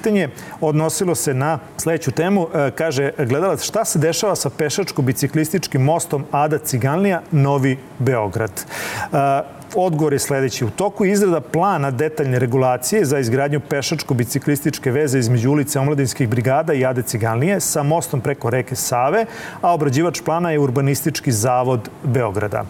odnosilo 0.61 1.15
se 1.15 1.33
na 1.33 1.59
sledeću 1.77 2.11
temu. 2.11 2.47
E, 2.53 2.71
kaže 2.71 3.11
gledalac, 3.17 3.63
šta 3.63 3.85
se 3.85 3.99
dešava 3.99 4.35
sa 4.35 4.49
pešačko-biciklističkim 4.49 5.77
mostom 5.77 6.25
Ada 6.31 6.57
Ciganlija, 6.57 7.21
Novi 7.31 7.77
Beograd? 7.99 8.51
E, 9.13 9.63
Odgovor 9.75 10.13
je 10.13 10.19
sledeći. 10.19 10.65
U 10.65 10.69
toku 10.69 11.05
izrada 11.05 11.41
plana 11.41 11.91
detaljne 11.91 12.39
regulacije 12.39 13.05
za 13.05 13.19
izgradnju 13.19 13.61
pešačko-biciklističke 13.69 14.91
veze 14.91 15.19
između 15.19 15.51
ulice 15.51 15.79
Omladinskih 15.79 16.29
brigada 16.29 16.73
i 16.73 16.85
Ade 16.85 17.01
Ciganlije 17.01 17.59
sa 17.59 17.83
mostom 17.83 18.21
preko 18.21 18.49
reke 18.49 18.75
Save, 18.75 19.25
a 19.61 19.73
obrađivač 19.73 20.21
plana 20.21 20.51
je 20.51 20.59
Urbanistički 20.59 21.31
zavod 21.31 21.89
Beograda. 22.03 22.63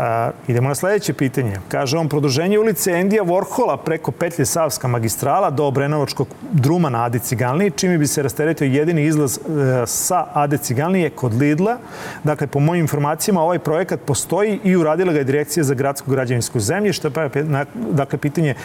A, 0.00 0.30
idemo 0.48 0.68
na 0.68 0.74
sledeće 0.74 1.12
pitanje. 1.12 1.56
Kaže 1.68 1.98
on, 1.98 2.08
produženje 2.08 2.58
ulice 2.58 2.92
Endija 2.92 3.22
Vorhola 3.22 3.76
preko 3.76 4.10
petlje 4.10 4.46
Savska 4.46 4.88
magistrala 4.88 5.50
do 5.50 5.64
Obrenovačkog 5.64 6.28
druma 6.52 6.88
na 6.88 7.04
Ade 7.04 7.18
Ciganlije, 7.18 7.70
čime 7.70 7.98
bi 7.98 8.06
se 8.06 8.22
rasteretio 8.22 8.64
jedini 8.64 9.04
izlaz 9.04 9.38
e, 9.38 9.40
sa 9.86 10.26
Ade 10.32 10.58
Ciganlije 10.58 11.10
kod 11.10 11.34
Lidla. 11.34 11.76
Dakle, 12.24 12.46
po 12.46 12.60
mojim 12.60 12.84
informacijama, 12.84 13.42
ovaj 13.42 13.58
projekat 13.58 14.00
postoji 14.00 14.60
i 14.64 14.76
uradila 14.76 15.12
ga 15.12 15.18
je 15.18 15.24
Direkcija 15.24 15.64
za 15.64 15.74
gradsko 15.74 16.10
građevinsko 16.10 16.60
zemljište, 16.60 17.10
pa 17.10 17.22
je 17.22 17.30
dakle, 17.74 18.18
pitanje 18.18 18.50
e, 18.50 18.56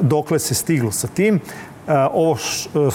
dokle 0.00 0.38
se 0.38 0.54
stiglo 0.54 0.92
sa 0.92 1.08
tim. 1.08 1.40
Ovo 2.12 2.36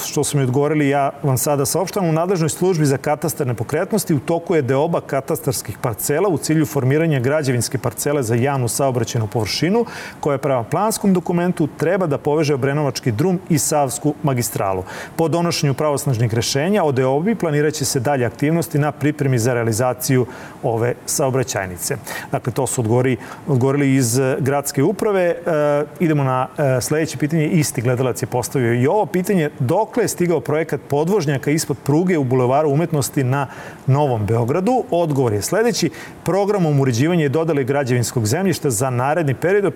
što 0.06 0.24
su 0.24 0.38
mi 0.38 0.44
odgovorili, 0.44 0.90
ja 0.90 1.12
vam 1.24 1.38
sada 1.38 1.66
saopštam. 1.66 2.10
U 2.10 2.12
nadležnoj 2.12 2.50
službi 2.50 2.86
za 2.86 2.98
katastar 2.98 3.48
nepokretnosti 3.48 4.14
u 4.14 4.20
toku 4.20 4.56
je 4.56 4.62
deoba 4.62 5.02
katastarskih 5.02 5.78
parcela 5.78 6.30
u 6.30 6.38
cilju 6.38 6.66
formiranja 6.66 7.20
građevinske 7.20 7.78
parcele 7.78 8.24
za 8.24 8.36
javnu 8.36 8.68
saobraćenu 8.68 9.28
površinu 9.28 9.86
koja 10.20 10.38
prema 10.38 10.64
planskom 10.64 11.14
dokumentu 11.14 11.68
treba 11.78 12.08
da 12.08 12.18
poveže 12.18 12.54
Obrenovački 12.54 13.12
drum 13.12 13.40
i 13.50 13.58
Savsku 13.58 14.14
magistralu. 14.24 14.84
Po 15.16 15.28
donošenju 15.28 15.74
pravosnažnih 15.74 16.34
rešenja 16.34 16.84
o 16.84 16.92
deobi 16.92 17.36
planiraće 17.36 17.86
se 17.86 18.00
dalje 18.00 18.26
aktivnosti 18.26 18.80
na 18.80 18.92
pripremi 18.92 19.40
za 19.40 19.54
realizaciju 19.54 20.26
ove 20.64 20.94
saobraćajnice. 21.06 21.98
Dakle, 22.32 22.54
to 22.54 22.68
su 22.68 22.82
odgovori, 22.82 23.18
odgovorili 23.48 23.96
iz 23.96 24.20
gradske 24.40 24.84
uprave. 24.84 25.24
E, 25.24 25.36
idemo 26.00 26.24
na 26.24 26.48
e, 26.58 26.82
sledeće 26.82 27.18
pitanje. 27.18 27.48
Isti 27.48 27.82
gledalac 27.82 28.22
je 28.24 28.28
postavio 28.28 28.83
i 28.84 28.88
ovo 28.88 29.06
pitanje 29.06 29.50
dokle 29.60 30.04
je 30.04 30.08
stigao 30.08 30.40
projekat 30.40 30.82
podvožnjaka 30.90 31.52
ispod 31.52 31.78
pruge 31.84 32.18
u 32.18 32.24
Bulevaru 32.24 32.70
umetnosti 32.70 33.24
na 33.24 33.48
Novom 33.88 34.26
Beogradu. 34.26 34.84
Odgovor 34.92 35.34
je 35.34 35.42
sledeći. 35.42 35.90
Programom 36.24 36.80
uređivanja 36.80 37.26
i 37.26 37.30
dodale 37.30 37.64
građevinskog 37.64 38.26
zemljišta 38.26 38.70
za 38.70 38.90
naredni 38.90 39.34
period 39.34 39.74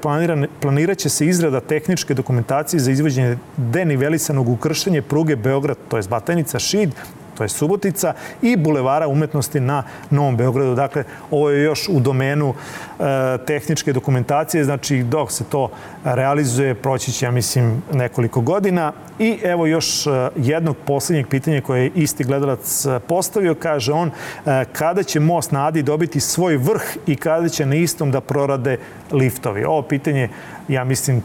planiraće 0.61 1.09
se 1.09 1.25
izrada 1.25 1.59
tehničke 1.59 2.13
dokumentacije 2.13 2.79
za 2.79 2.91
izvođenje 2.91 3.37
denivelisanog 3.57 4.49
ukrštenja 4.49 5.01
pruge 5.01 5.35
Beograd, 5.35 5.77
to 5.87 5.97
je 5.97 6.03
Batajnica, 6.09 6.59
Šid, 6.59 6.91
to 7.37 7.43
je 7.43 7.49
Subotica, 7.49 8.13
i 8.41 8.57
Bulevara 8.57 9.07
umetnosti 9.07 9.59
na 9.59 9.83
Novom 10.09 10.37
Beogradu. 10.37 10.75
Dakle, 10.75 11.03
ovo 11.31 11.49
je 11.49 11.63
još 11.63 11.89
u 11.89 11.99
domenu 11.99 12.53
e, 12.53 13.03
tehničke 13.45 13.93
dokumentacije, 13.93 14.63
znači 14.63 15.03
dok 15.03 15.31
se 15.31 15.43
to 15.43 15.69
realizuje, 16.03 16.75
proći 16.75 17.11
će, 17.11 17.25
ja 17.25 17.31
mislim, 17.31 17.83
nekoliko 17.93 18.41
godina. 18.41 18.93
I 19.19 19.37
evo 19.43 19.65
još 19.65 20.07
e, 20.07 20.29
jednog 20.35 20.77
poslednjeg 20.85 21.27
pitanja 21.27 21.61
koje 21.61 21.83
je 21.83 21.91
isti 21.95 22.23
gledalac 22.23 22.85
e, 22.85 22.99
postavio, 22.99 23.55
kaže 23.55 23.91
on, 23.91 24.11
e, 24.45 24.65
kada 24.73 25.03
će 25.03 25.19
most 25.19 25.51
na 25.51 25.67
Adi 25.67 25.83
dobiti 25.83 26.19
svoj 26.19 26.57
vrh 26.57 26.83
i 27.07 27.15
kada 27.15 27.49
će 27.49 27.65
na 27.65 27.75
istom 27.75 28.11
da 28.11 28.21
prorade 28.21 28.77
liftovi? 29.11 29.63
Ovo 29.63 29.81
pitanje, 29.81 30.29
ja 30.67 30.83
mislim, 30.83 31.23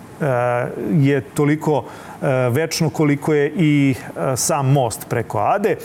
je 0.93 1.21
toliko 1.21 1.85
večno 2.51 2.91
koliko 2.91 3.35
je 3.35 3.53
i 3.57 3.95
sam 4.37 4.73
most 4.73 5.09
preko 5.09 5.39
Ade. 5.39 5.77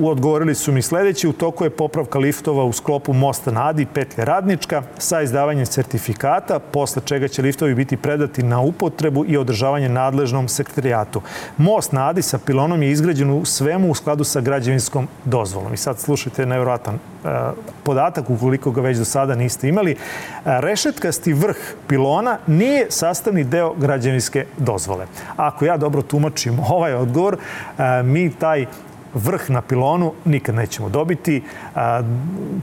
Odgovorili 0.00 0.54
su 0.54 0.72
mi 0.72 0.82
sledeći, 0.82 1.28
u 1.28 1.32
toku 1.32 1.64
je 1.64 1.70
popravka 1.70 2.18
liftova 2.18 2.64
u 2.64 2.72
sklopu 2.72 3.12
mosta 3.12 3.50
na 3.50 3.68
Adi, 3.68 3.86
petlje 3.86 4.24
radnička, 4.24 4.82
sa 4.98 5.22
izdavanjem 5.22 5.66
sertifikata, 5.66 6.58
posle 6.58 7.02
čega 7.04 7.28
će 7.28 7.42
liftovi 7.42 7.74
biti 7.74 7.96
predati 7.96 8.42
na 8.42 8.60
upotrebu 8.60 9.24
i 9.28 9.36
održavanje 9.36 9.88
nadležnom 9.88 10.48
sekretarijatu. 10.48 11.22
Most 11.56 11.92
na 11.92 12.08
Adi 12.08 12.22
sa 12.22 12.38
pilonom 12.38 12.82
je 12.82 12.90
izgrađen 12.90 13.30
u 13.30 13.44
svemu 13.44 13.90
u 13.90 13.94
skladu 13.94 14.24
sa 14.24 14.40
građevinskom 14.40 15.08
dozvolom. 15.24 15.74
I 15.74 15.76
sad 15.76 15.98
slušajte 15.98 16.46
nevjerojatan 16.46 16.94
e, 16.94 17.28
podatak, 17.82 18.30
ukoliko 18.30 18.70
ga 18.70 18.80
već 18.80 18.98
do 18.98 19.04
sada 19.04 19.34
niste 19.34 19.68
imali. 19.68 19.96
Rešetkasti 20.44 21.32
vrh 21.32 21.56
pilona 21.88 22.38
nije 22.46 22.86
sastavni 22.90 23.44
deo 23.44 23.74
građevinske 23.74 24.46
dozvole. 24.58 25.06
Ako 25.42 25.64
ja 25.64 25.76
dobro 25.76 26.02
tumačim 26.02 26.58
ovaj 26.76 26.94
odgovor, 26.94 27.36
e, 27.36 28.02
mi 28.02 28.30
taj 28.30 28.66
vrh 29.14 29.50
na 29.50 29.62
pilonu 29.62 30.12
nikad 30.24 30.54
nećemo 30.54 30.88
dobiti. 30.88 31.42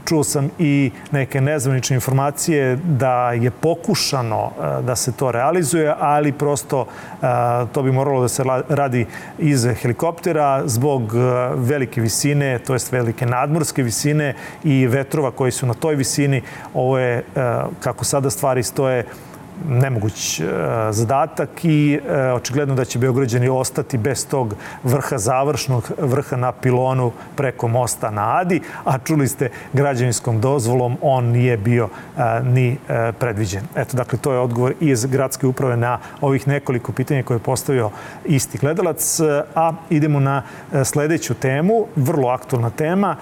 Čuo 0.04 0.24
sam 0.24 0.50
i 0.58 0.90
neke 1.10 1.40
nezvanične 1.40 1.94
informacije 1.94 2.76
da 2.76 3.32
je 3.32 3.50
pokušano 3.50 4.50
da 4.82 4.96
se 4.96 5.12
to 5.12 5.30
realizuje, 5.32 5.94
ali 5.98 6.32
prosto 6.32 6.86
to 7.72 7.82
bi 7.82 7.92
moralo 7.92 8.22
da 8.22 8.28
se 8.28 8.44
radi 8.68 9.06
iz 9.38 9.66
helikoptera 9.82 10.62
zbog 10.66 11.12
velike 11.54 12.00
visine, 12.00 12.58
to 12.58 12.72
jest 12.72 12.92
velike 12.92 13.26
nadmorske 13.26 13.82
visine 13.82 14.34
i 14.64 14.86
vetrova 14.86 15.30
koji 15.30 15.52
su 15.52 15.66
na 15.66 15.74
toj 15.74 15.94
visini. 15.94 16.42
Ovo 16.74 16.98
je, 16.98 17.24
kako 17.80 18.04
sada 18.04 18.30
stvari 18.30 18.62
stoje, 18.62 19.04
nemoguć 19.68 20.40
e, 20.40 20.44
zadatak 20.90 21.64
i 21.64 22.00
e, 22.08 22.32
očigledno 22.32 22.74
da 22.74 22.84
će 22.84 22.98
Beograđani 22.98 23.48
ostati 23.48 23.98
bez 23.98 24.26
tog 24.26 24.54
vrha 24.84 25.18
završnog, 25.18 25.90
vrha 25.98 26.36
na 26.36 26.52
pilonu 26.52 27.12
preko 27.36 27.68
mosta 27.68 28.10
na 28.10 28.36
Adi, 28.36 28.60
a 28.84 28.98
čuli 28.98 29.28
ste 29.28 29.50
građavinskom 29.72 30.40
dozvolom 30.40 30.96
on 31.00 31.24
nije 31.24 31.56
bio 31.56 31.88
e, 31.88 32.22
ni 32.44 32.76
predviđen. 33.18 33.62
Eto, 33.76 33.96
dakle, 33.96 34.18
to 34.18 34.32
je 34.32 34.38
odgovor 34.38 34.74
iz 34.80 35.06
gradske 35.06 35.46
uprave 35.46 35.76
na 35.76 35.98
ovih 36.20 36.48
nekoliko 36.48 36.92
pitanja 36.92 37.22
koje 37.22 37.34
je 37.34 37.42
postavio 37.42 37.90
isti 38.24 38.58
gledalac, 38.58 39.20
a 39.54 39.72
idemo 39.90 40.20
na 40.20 40.42
sledeću 40.84 41.34
temu, 41.34 41.86
vrlo 41.96 42.28
aktualna 42.28 42.70
tema. 42.70 43.16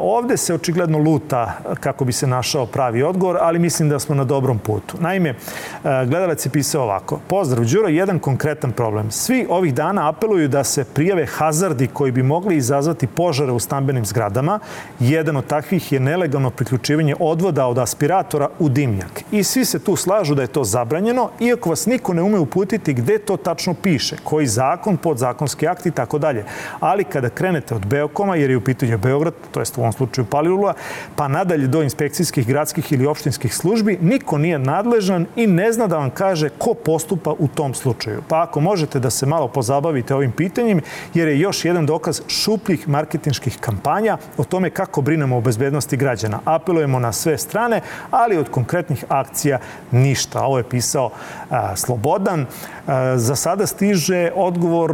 Ovde 0.00 0.36
se 0.36 0.54
očigledno 0.54 0.98
luta 0.98 1.52
kako 1.80 2.04
bi 2.04 2.12
se 2.12 2.26
našao 2.26 2.66
pravi 2.66 3.02
odgovor, 3.02 3.38
ali 3.40 3.58
mislim 3.58 3.88
da 3.88 3.98
smo 3.98 4.14
na 4.14 4.24
dobrom 4.24 4.58
putu. 4.58 4.96
Naime, 5.00 5.34
gledalac 5.82 6.46
je 6.46 6.50
pisao 6.50 6.82
ovako. 6.82 7.20
Pozdrav, 7.28 7.64
Đuro, 7.64 7.88
jedan 7.88 8.18
konkretan 8.18 8.72
problem. 8.72 9.10
Svi 9.10 9.46
ovih 9.48 9.74
dana 9.74 10.08
apeluju 10.08 10.48
da 10.48 10.64
se 10.64 10.84
prijave 10.84 11.26
hazardi 11.26 11.86
koji 11.86 12.12
bi 12.12 12.22
mogli 12.22 12.56
izazvati 12.56 13.06
požare 13.06 13.52
u 13.52 13.58
stambenim 13.58 14.04
zgradama. 14.04 14.58
Jedan 15.00 15.36
od 15.36 15.46
takvih 15.46 15.92
je 15.92 16.00
nelegalno 16.00 16.50
priključivanje 16.50 17.14
odvoda 17.20 17.66
od 17.66 17.78
aspiratora 17.78 18.48
u 18.58 18.68
dimnjak. 18.68 19.22
I 19.32 19.44
svi 19.44 19.64
se 19.64 19.78
tu 19.78 19.96
slažu 19.96 20.34
da 20.34 20.42
je 20.42 20.48
to 20.48 20.64
zabranjeno, 20.64 21.30
iako 21.40 21.70
vas 21.70 21.86
niko 21.86 22.14
ne 22.14 22.22
ume 22.22 22.38
uputiti 22.38 22.94
gde 22.94 23.18
to 23.18 23.36
tačno 23.36 23.74
piše, 23.74 24.16
koji 24.24 24.46
zakon, 24.46 24.96
podzakonski 24.96 25.68
akt 25.68 25.86
i 25.86 25.90
tako 25.90 26.18
dalje. 26.18 26.44
Ali 26.80 27.04
kada 27.04 27.28
krenete 27.28 27.74
od 27.74 27.86
Beokoma, 27.86 28.36
jer 28.36 28.50
je 28.50 28.56
u 28.56 28.60
pitanju 28.60 28.98
Beograd, 28.98 29.34
to 29.50 29.60
jest 29.60 29.78
u 29.78 29.80
ovom 29.80 29.92
slučaju 29.92 30.26
Palilula, 30.30 30.74
pa 31.16 31.28
nadalje 31.28 31.66
do 31.66 31.82
inspekcijskih, 31.82 32.46
gradskih 32.46 32.92
ili 32.92 33.06
opštinskih 33.06 33.54
službi, 33.54 33.98
niko 34.00 34.38
nije 34.38 34.58
nadležan 34.58 35.26
i 35.36 35.46
ne 35.46 35.69
zna 35.72 35.86
da 35.86 35.96
vam 35.96 36.10
kaže 36.10 36.48
ko 36.48 36.74
postupa 36.74 37.34
u 37.38 37.48
tom 37.48 37.74
slučaju. 37.74 38.22
Pa 38.28 38.42
ako 38.42 38.60
možete 38.60 38.98
da 38.98 39.10
se 39.10 39.26
malo 39.26 39.48
pozabavite 39.48 40.14
ovim 40.14 40.32
pitanjem, 40.32 40.80
jer 41.14 41.28
je 41.28 41.40
još 41.40 41.64
jedan 41.64 41.86
dokaz 41.86 42.20
šupljih 42.28 42.88
marketinških 42.88 43.58
kampanja 43.60 44.18
o 44.36 44.44
tome 44.44 44.70
kako 44.70 45.00
brinemo 45.00 45.36
o 45.36 45.40
bezbednosti 45.40 45.96
građana. 45.96 46.40
Apelujemo 46.44 46.98
na 46.98 47.12
sve 47.12 47.38
strane, 47.38 47.80
ali 48.10 48.36
od 48.36 48.48
konkretnih 48.50 49.04
akcija 49.08 49.58
ništa. 49.90 50.42
Ovo 50.42 50.58
je 50.58 50.64
pisao 50.64 51.10
a, 51.50 51.76
Slobodan. 51.76 52.46
A, 52.86 53.16
za 53.16 53.36
sada 53.36 53.66
stiže 53.66 54.30
odgovor, 54.34 54.92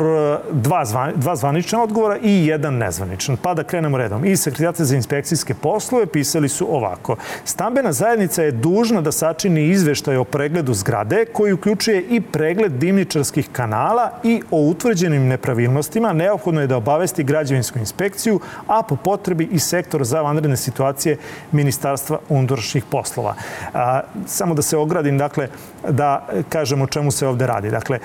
dva, 0.52 0.84
zvan, 0.84 1.12
dva 1.16 1.36
zvanična 1.36 1.82
odgovora 1.82 2.16
i 2.22 2.46
jedan 2.46 2.74
nezvaničan. 2.74 3.36
Pa 3.36 3.54
da 3.54 3.64
krenemo 3.64 3.98
redom. 3.98 4.24
I 4.24 4.36
sekretarate 4.36 4.84
za 4.84 4.96
inspekcijske 4.96 5.54
poslove 5.54 6.06
pisali 6.06 6.48
su 6.48 6.74
ovako. 6.74 7.16
Stambena 7.44 7.92
zajednica 7.92 8.42
je 8.42 8.52
dužna 8.52 9.00
da 9.00 9.12
sačini 9.12 9.68
izveštaj 9.68 10.16
o 10.16 10.24
pregledu 10.24 10.65
pregledu 10.66 10.74
zgrade 10.74 11.24
koji 11.33 11.52
uključuje 11.52 12.02
i 12.02 12.20
pregled 12.20 12.72
dimničarskih 12.72 13.48
kanala 13.52 14.11
i 14.24 14.42
o 14.50 14.61
utvrđenim 14.61 15.29
nepravilnostima 15.29 16.12
neophodno 16.12 16.61
je 16.61 16.66
da 16.66 16.76
obavesti 16.76 17.24
građevinsku 17.24 17.79
inspekciju, 17.79 18.40
a 18.66 18.83
po 18.83 18.96
potrebi 18.96 19.48
i 19.52 19.59
sektor 19.59 20.05
za 20.05 20.22
vanredne 20.22 20.57
situacije 20.57 21.16
Ministarstva 21.52 22.18
unutrašnjih 22.29 22.85
poslova. 22.90 23.35
A, 23.74 24.00
samo 24.26 24.55
da 24.55 24.62
se 24.62 24.76
ogradim, 24.76 25.18
dakle, 25.18 25.48
da 25.88 26.26
kažemo 26.48 26.85
o 26.85 26.87
čemu 26.87 27.11
se 27.11 27.26
ovde 27.26 27.46
radi. 27.46 27.70
Dakle, 27.70 27.98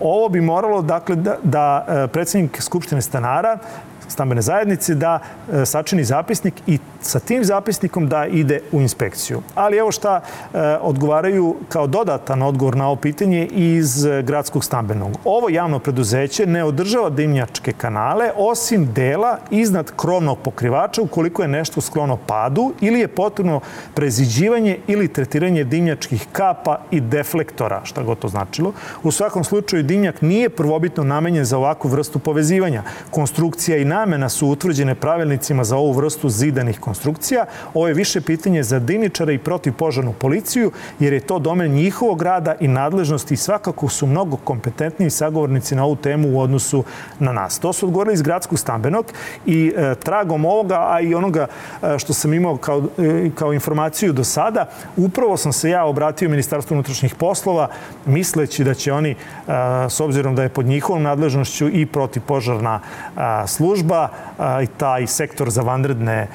ovo 0.00 0.28
bi 0.28 0.40
moralo 0.40 0.82
dakle, 0.82 1.16
da, 1.16 1.36
da 1.42 2.08
predsednik 2.12 2.62
Skupštine 2.62 3.02
stanara 3.02 3.58
stambene 4.08 4.42
zajednice 4.42 4.94
da 4.94 5.18
e, 5.52 5.66
sačini 5.66 6.04
zapisnik 6.04 6.54
i 6.66 6.78
sa 7.00 7.20
tim 7.20 7.44
zapisnikom 7.44 8.08
da 8.08 8.26
ide 8.26 8.60
u 8.72 8.80
inspekciju. 8.80 9.42
Ali 9.54 9.76
evo 9.76 9.92
šta 9.92 10.20
e, 10.20 10.58
odgovaraju 10.80 11.56
kao 11.68 11.86
dodatan 11.86 12.42
odgovor 12.42 12.76
na 12.76 12.86
ovo 12.86 12.96
pitanje 12.96 13.46
iz 13.46 14.06
gradskog 14.22 14.64
stambenog. 14.64 15.10
Ovo 15.24 15.48
javno 15.48 15.78
preduzeće 15.78 16.46
ne 16.46 16.64
održava 16.64 17.10
dimnjačke 17.10 17.72
kanale 17.72 18.30
osim 18.36 18.92
dela 18.92 19.38
iznad 19.50 19.92
krovnog 19.96 20.38
pokrivača 20.38 21.02
ukoliko 21.02 21.42
je 21.42 21.48
nešto 21.48 21.80
sklono 21.80 22.16
padu 22.16 22.72
ili 22.80 23.00
je 23.00 23.08
potrebno 23.08 23.60
preziđivanje 23.94 24.78
ili 24.86 25.08
tretiranje 25.08 25.64
dimnjačkih 25.64 26.26
kapa 26.32 26.80
i 26.90 27.00
deflektora, 27.00 27.80
šta 27.84 28.02
god 28.02 28.18
to 28.18 28.28
značilo. 28.28 28.72
U 29.02 29.10
svakom 29.10 29.44
slučaju 29.44 29.82
dimnjak 29.82 30.22
nije 30.22 30.48
prvobitno 30.48 31.04
namenjen 31.04 31.44
za 31.44 31.58
ovakvu 31.58 31.88
vrstu 31.88 32.18
povezivanja. 32.18 32.82
Konstrukcija 33.10 33.76
i 33.76 33.84
namena 33.98 34.28
su 34.28 34.48
utvrđene 34.48 34.94
pravilnicima 34.94 35.64
za 35.64 35.76
ovu 35.76 35.92
vrstu 35.92 36.28
zidanih 36.28 36.80
konstrukcija. 36.80 37.46
Ovo 37.74 37.88
je 37.88 37.94
više 37.94 38.20
pitanje 38.20 38.62
za 38.62 38.78
diničara 38.78 39.32
i 39.32 39.38
protivpožarnu 39.38 40.12
policiju, 40.12 40.70
jer 40.98 41.12
je 41.12 41.20
to 41.20 41.38
domen 41.38 41.72
njihovog 41.72 42.22
rada 42.22 42.54
i 42.60 42.68
nadležnosti 42.68 43.34
i 43.34 43.36
svakako 43.36 43.88
su 43.88 44.06
mnogo 44.06 44.36
kompetentniji 44.36 45.10
sagovornici 45.10 45.74
na 45.74 45.84
ovu 45.84 45.96
temu 45.96 46.28
u 46.28 46.40
odnosu 46.40 46.84
na 47.18 47.32
nas. 47.32 47.58
To 47.58 47.72
su 47.72 47.86
odgovorili 47.86 48.14
iz 48.14 48.22
gradskog 48.22 48.58
stambenog 48.58 49.12
i 49.46 49.72
e, 49.76 49.94
tragom 49.94 50.44
ovoga, 50.44 50.78
a 50.90 51.00
i 51.00 51.14
onoga 51.14 51.46
e, 51.46 51.98
što 51.98 52.12
sam 52.12 52.34
imao 52.34 52.56
kao, 52.56 52.82
e, 52.98 53.30
kao 53.34 53.52
informaciju 53.52 54.12
do 54.12 54.24
sada, 54.24 54.68
upravo 54.96 55.36
sam 55.36 55.52
se 55.52 55.70
ja 55.70 55.84
obratio 55.84 56.28
Ministarstvu 56.28 56.74
unutrašnjih 56.74 57.14
poslova 57.14 57.68
misleći 58.06 58.64
da 58.64 58.74
će 58.74 58.92
oni, 58.92 59.10
e, 59.10 59.16
s 59.88 60.00
obzirom 60.00 60.34
da 60.34 60.42
je 60.42 60.48
pod 60.48 60.66
njihovom 60.66 61.02
nadležnošću 61.02 61.68
i 61.68 61.86
protivpožarna 61.86 62.80
e, 62.80 63.20
služba, 63.46 63.87
služba 63.88 64.08
i 64.62 64.66
taj 64.66 65.06
sektor 65.06 65.50
za 65.50 65.62
vanredne 65.62 66.26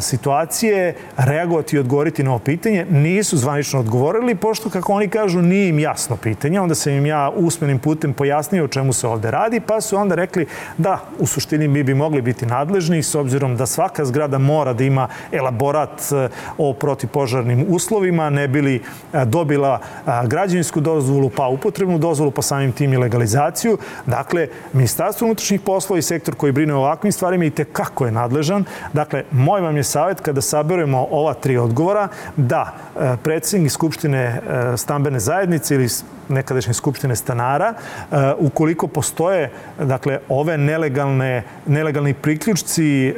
situacije 0.00 0.94
reagovati 1.16 1.76
i 1.76 1.78
odgovoriti 1.78 2.22
na 2.22 2.30
ovo 2.30 2.38
pitanje. 2.38 2.86
Nisu 2.90 3.36
zvanično 3.36 3.80
odgovorili, 3.80 4.34
pošto, 4.34 4.70
kako 4.70 4.92
oni 4.92 5.08
kažu, 5.08 5.42
nije 5.42 5.68
im 5.68 5.78
jasno 5.78 6.16
pitanje. 6.16 6.60
Onda 6.60 6.74
sam 6.74 6.92
im 6.92 7.06
ja 7.06 7.30
usmenim 7.34 7.78
putem 7.78 8.12
pojasnio 8.12 8.64
o 8.64 8.68
čemu 8.68 8.92
se 8.92 9.06
ovde 9.08 9.30
radi, 9.30 9.60
pa 9.60 9.80
su 9.80 9.96
onda 9.96 10.14
rekli 10.14 10.46
da, 10.78 11.00
u 11.18 11.26
suštini 11.26 11.68
mi 11.68 11.82
bi 11.82 11.94
mogli 11.94 12.22
biti 12.22 12.46
nadležni, 12.46 13.02
s 13.02 13.14
obzirom 13.14 13.56
da 13.56 13.66
svaka 13.66 14.04
zgrada 14.04 14.38
mora 14.38 14.72
da 14.72 14.84
ima 14.84 15.08
elaborat 15.32 16.12
o 16.58 16.72
protipožarnim 16.72 17.66
uslovima, 17.68 18.30
ne 18.30 18.48
bili 18.48 18.82
dobila 19.24 19.80
građevinsku 20.26 20.80
dozvolu, 20.80 21.30
pa 21.30 21.46
upotrebnu 21.48 21.98
dozvolu, 21.98 22.30
pa 22.30 22.42
samim 22.42 22.72
tim 22.72 22.92
i 22.92 22.96
legalizaciju. 22.96 23.78
Dakle, 24.06 24.48
Ministarstvo 24.72 25.26
unutrašnjih 25.26 25.60
poslova 25.60 25.98
i 25.98 26.02
sektor 26.02 26.34
koji 26.34 26.52
brine 26.52 26.74
o 26.74 26.82
ovakvim 26.98 27.12
stvarima 27.12 27.44
i 27.44 27.50
kako 27.72 28.06
je 28.06 28.12
nadležan. 28.12 28.64
Dakle, 28.92 29.24
moj 29.30 29.60
vam 29.60 29.76
je 29.76 29.84
savjet 29.84 30.20
kada 30.20 30.40
saberemo 30.40 31.06
ova 31.10 31.34
tri 31.34 31.56
odgovora 31.56 32.08
da 32.36 32.74
e, 32.96 33.16
predsednik 33.22 33.72
Skupštine 33.72 34.18
e, 34.18 34.76
stambene 34.76 35.20
zajednice 35.20 35.74
ili 35.74 35.88
nekadašnje 36.28 36.74
skupštine 36.74 37.16
stanara, 37.16 37.74
e, 37.74 38.32
ukoliko 38.38 38.86
postoje 38.86 39.50
dakle, 39.78 40.18
ove 40.28 40.58
nelegalne, 40.58 41.42
nelegalni 41.66 42.14
priključci 42.14 43.14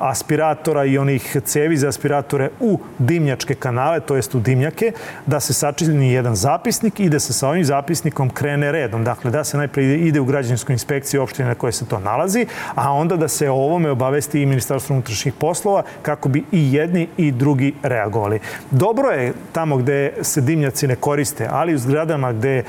aspiratora 0.00 0.84
i 0.84 0.98
onih 0.98 1.36
cevi 1.44 1.76
za 1.76 1.88
aspiratore 1.88 2.50
u 2.60 2.78
dimnjačke 2.98 3.54
kanale, 3.54 4.00
to 4.00 4.16
jest 4.16 4.34
u 4.34 4.40
dimnjake, 4.40 4.92
da 5.26 5.40
se 5.40 5.52
sačini 5.52 6.12
jedan 6.12 6.36
zapisnik 6.36 7.00
i 7.00 7.08
da 7.08 7.20
se 7.20 7.32
sa 7.32 7.48
ovim 7.48 7.64
zapisnikom 7.64 8.30
krene 8.30 8.72
redom. 8.72 9.04
Dakle, 9.04 9.30
da 9.30 9.44
se 9.44 9.56
najprej 9.56 10.08
ide 10.08 10.20
u 10.20 10.24
građansku 10.24 10.72
inspekciju 10.72 11.22
opštine 11.22 11.48
na 11.48 11.54
koje 11.54 11.72
se 11.72 11.86
to 11.86 11.98
nalazi, 11.98 12.46
a 12.74 12.92
onda 12.92 13.16
da 13.16 13.28
se 13.28 13.50
o 13.50 13.54
ovome 13.54 13.90
obavesti 13.90 14.42
i 14.42 14.46
Ministarstvo 14.46 14.94
unutrašnjih 14.94 15.34
poslova 15.34 15.82
kako 16.02 16.28
bi 16.28 16.44
i 16.52 16.72
jedni 16.72 17.08
i 17.16 17.32
drugi 17.32 17.74
reagovali. 17.82 18.40
Dobro 18.70 19.08
je 19.08 19.32
tamo 19.52 19.76
gde 19.76 20.12
se 20.22 20.40
dimnjaci 20.40 20.86
ne 20.86 20.96
koriste, 20.96 21.48
ali 21.50 21.74
u 21.74 21.78
zgradama 21.78 22.32
gde 22.34 22.58
e, 22.58 22.64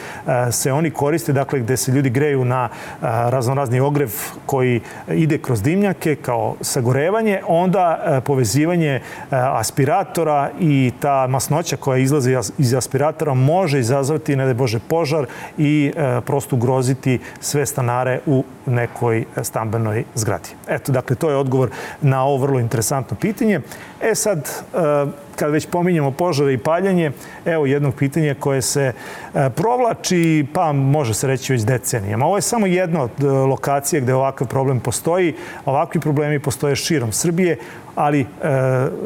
se 0.51 0.71
oni 0.71 0.91
koriste, 0.91 1.34
dakle 1.34 1.60
gde 1.60 1.78
se 1.78 1.91
ljudi 1.91 2.10
greju 2.10 2.45
na 2.45 2.69
e, 2.69 2.97
raznorazni 3.01 3.80
ogrev 3.80 4.12
koji 4.45 4.82
ide 5.08 5.38
kroz 5.38 5.62
dimnjake 5.62 6.15
kao 6.15 6.56
sagorevanje, 6.62 7.41
onda 7.47 8.04
e, 8.06 8.21
povezivanje 8.21 8.99
aspiratora 9.30 10.49
i 10.60 10.91
ta 10.99 11.28
masnoća 11.28 11.78
koja 11.78 11.97
izlazi 11.97 12.36
iz 12.58 12.73
aspiratora 12.73 13.34
može 13.34 13.80
izazvati, 13.80 14.36
ne 14.36 14.45
da 14.45 14.54
Bože, 14.54 14.80
požar 14.80 15.25
i 15.58 15.93
prosto 16.25 16.56
ugroziti 16.56 17.19
sve 17.39 17.65
stanare 17.65 18.19
u 18.25 18.43
nekoj 18.65 19.25
stambenoj 19.43 20.04
zgradi. 20.15 20.49
Eto, 20.67 20.91
dakle, 20.91 21.15
to 21.15 21.30
je 21.30 21.36
odgovor 21.36 21.69
na 22.01 22.23
ovo 22.23 22.38
vrlo 22.38 22.60
interesantno 22.60 23.17
pitanje. 23.21 23.62
E 24.01 24.15
sad, 24.15 24.49
kad 25.36 25.52
već 25.52 25.67
pominjamo 25.67 26.12
požare 26.12 26.54
i 26.54 26.58
paljanje, 26.58 27.12
evo 27.45 27.65
jednog 27.65 27.95
pitanja 27.95 28.36
koje 28.39 28.62
se 28.62 28.93
e, 29.34 29.50
provlači, 29.50 30.45
pa 30.54 30.74
može 30.74 31.13
se 31.13 31.28
reći 31.28 31.54
već 31.54 31.62
decenijama. 31.62 32.26
Ovo 32.26 32.36
je 32.36 32.41
samo 32.41 32.67
jedna 32.67 33.02
od 33.02 33.24
e, 33.24 33.28
lokacija 33.28 34.02
gde 34.02 34.13
ovakav 34.13 34.48
problem 34.48 34.80
postoji. 34.80 35.36
Ovakvi 35.65 36.02
problemi 36.02 36.39
postoje 36.39 36.76
širom 36.76 37.12
Srbije 37.12 37.58
ali 37.95 38.21
e, 38.21 38.26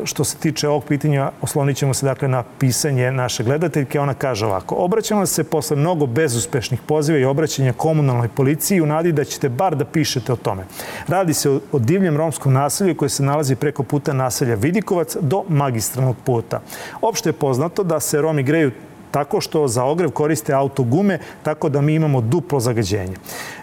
što 0.04 0.24
se 0.24 0.38
tiče 0.38 0.68
ovog 0.68 0.84
pitanja 0.84 1.32
oslonit 1.42 1.78
ćemo 1.78 1.94
se 1.94 2.06
dakle 2.06 2.28
na 2.28 2.44
pisanje 2.60 3.12
naše 3.12 3.44
gledateljke. 3.44 4.00
Ona 4.00 4.14
kaže 4.14 4.46
ovako, 4.46 4.76
obraćamo 4.76 5.26
se 5.26 5.44
posle 5.44 5.78
mnogo 5.78 6.06
bezuspešnih 6.06 6.82
poziva 6.82 7.20
i 7.20 7.26
obraćanja 7.26 7.74
komunalnoj 7.74 8.28
policiji 8.28 8.82
u 8.82 8.86
nadi 8.86 9.12
da 9.12 9.24
ćete 9.24 9.50
bar 9.50 9.76
da 9.76 9.86
pišete 9.86 10.34
o 10.34 10.36
tome. 10.36 10.64
Radi 11.08 11.34
se 11.34 11.50
o 11.50 11.80
divljem 11.80 12.18
romskom 12.18 12.54
naselju 12.54 12.96
koje 12.96 13.10
se 13.10 13.24
nalazi 13.24 13.56
preko 13.56 13.84
puta 13.84 14.14
naselja 14.14 14.56
Vidikovac 14.56 15.16
do 15.22 15.44
magistralnog 15.50 16.16
puta. 16.26 16.62
Opšte 17.02 17.30
je 17.30 17.34
poznato 17.34 17.84
da 17.84 18.00
se 18.00 18.22
Romi 18.22 18.44
greju 18.44 18.72
tako 19.12 19.42
što 19.42 19.68
za 19.68 19.84
ogrev 19.84 20.12
koriste 20.12 20.54
autogume, 20.54 21.20
tako 21.44 21.70
da 21.70 21.82
mi 21.82 21.94
imamo 21.94 22.22
duplo 22.22 22.60
zagađenje. 22.60 23.16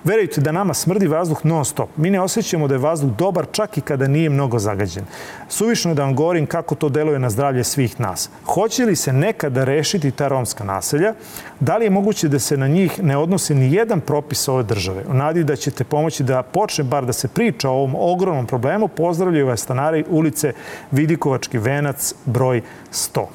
Verujte 0.05 0.41
da 0.41 0.53
nama 0.53 0.75
smrdi 0.75 1.07
vazduh 1.07 1.45
non 1.45 1.65
stop. 1.65 1.89
Mi 1.97 2.11
ne 2.11 2.21
osjećamo 2.21 2.69
da 2.69 2.75
je 2.75 2.79
vazduh 2.79 3.11
dobar 3.11 3.47
čak 3.53 3.79
i 3.79 3.81
kada 3.81 4.07
nije 4.09 4.31
mnogo 4.31 4.59
zagađen. 4.59 5.05
Suvišno 5.49 5.91
je 5.91 5.95
da 5.95 6.03
vam 6.03 6.15
govorim 6.15 6.47
kako 6.47 6.75
to 6.75 6.89
deluje 6.89 7.19
na 7.19 7.31
zdravlje 7.31 7.65
svih 7.65 8.01
nas. 8.01 8.31
Hoće 8.45 8.85
li 8.85 8.97
se 8.97 9.13
nekada 9.13 9.65
rešiti 9.65 10.11
ta 10.11 10.29
romska 10.29 10.65
naselja? 10.65 11.15
Da 11.61 11.77
li 11.77 11.85
je 11.85 11.91
moguće 11.91 12.29
da 12.29 12.39
se 12.39 12.57
na 12.57 12.69
njih 12.69 13.03
ne 13.03 13.17
odnosi 13.17 13.55
ni 13.55 13.75
jedan 13.75 14.01
propis 14.01 14.49
ove 14.49 14.63
države? 14.63 15.05
U 15.09 15.15
nadi 15.15 15.45
da 15.45 15.57
ćete 15.57 15.85
pomoći 15.85 16.23
da 16.23 16.43
počne 16.43 16.85
bar 16.85 17.07
da 17.07 17.13
se 17.13 17.29
priča 17.29 17.71
o 17.71 17.73
ovom 17.73 17.95
ogromnom 17.99 18.47
problemu, 18.47 18.89
pozdravljaju 18.89 19.47
vas 19.47 19.61
stanari 19.61 20.05
ulice 20.09 20.53
Vidikovački 20.91 21.59
venac 21.59 22.15
broj 22.25 22.63
100. 22.93 23.27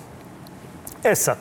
E 1.03 1.15
sad, 1.15 1.37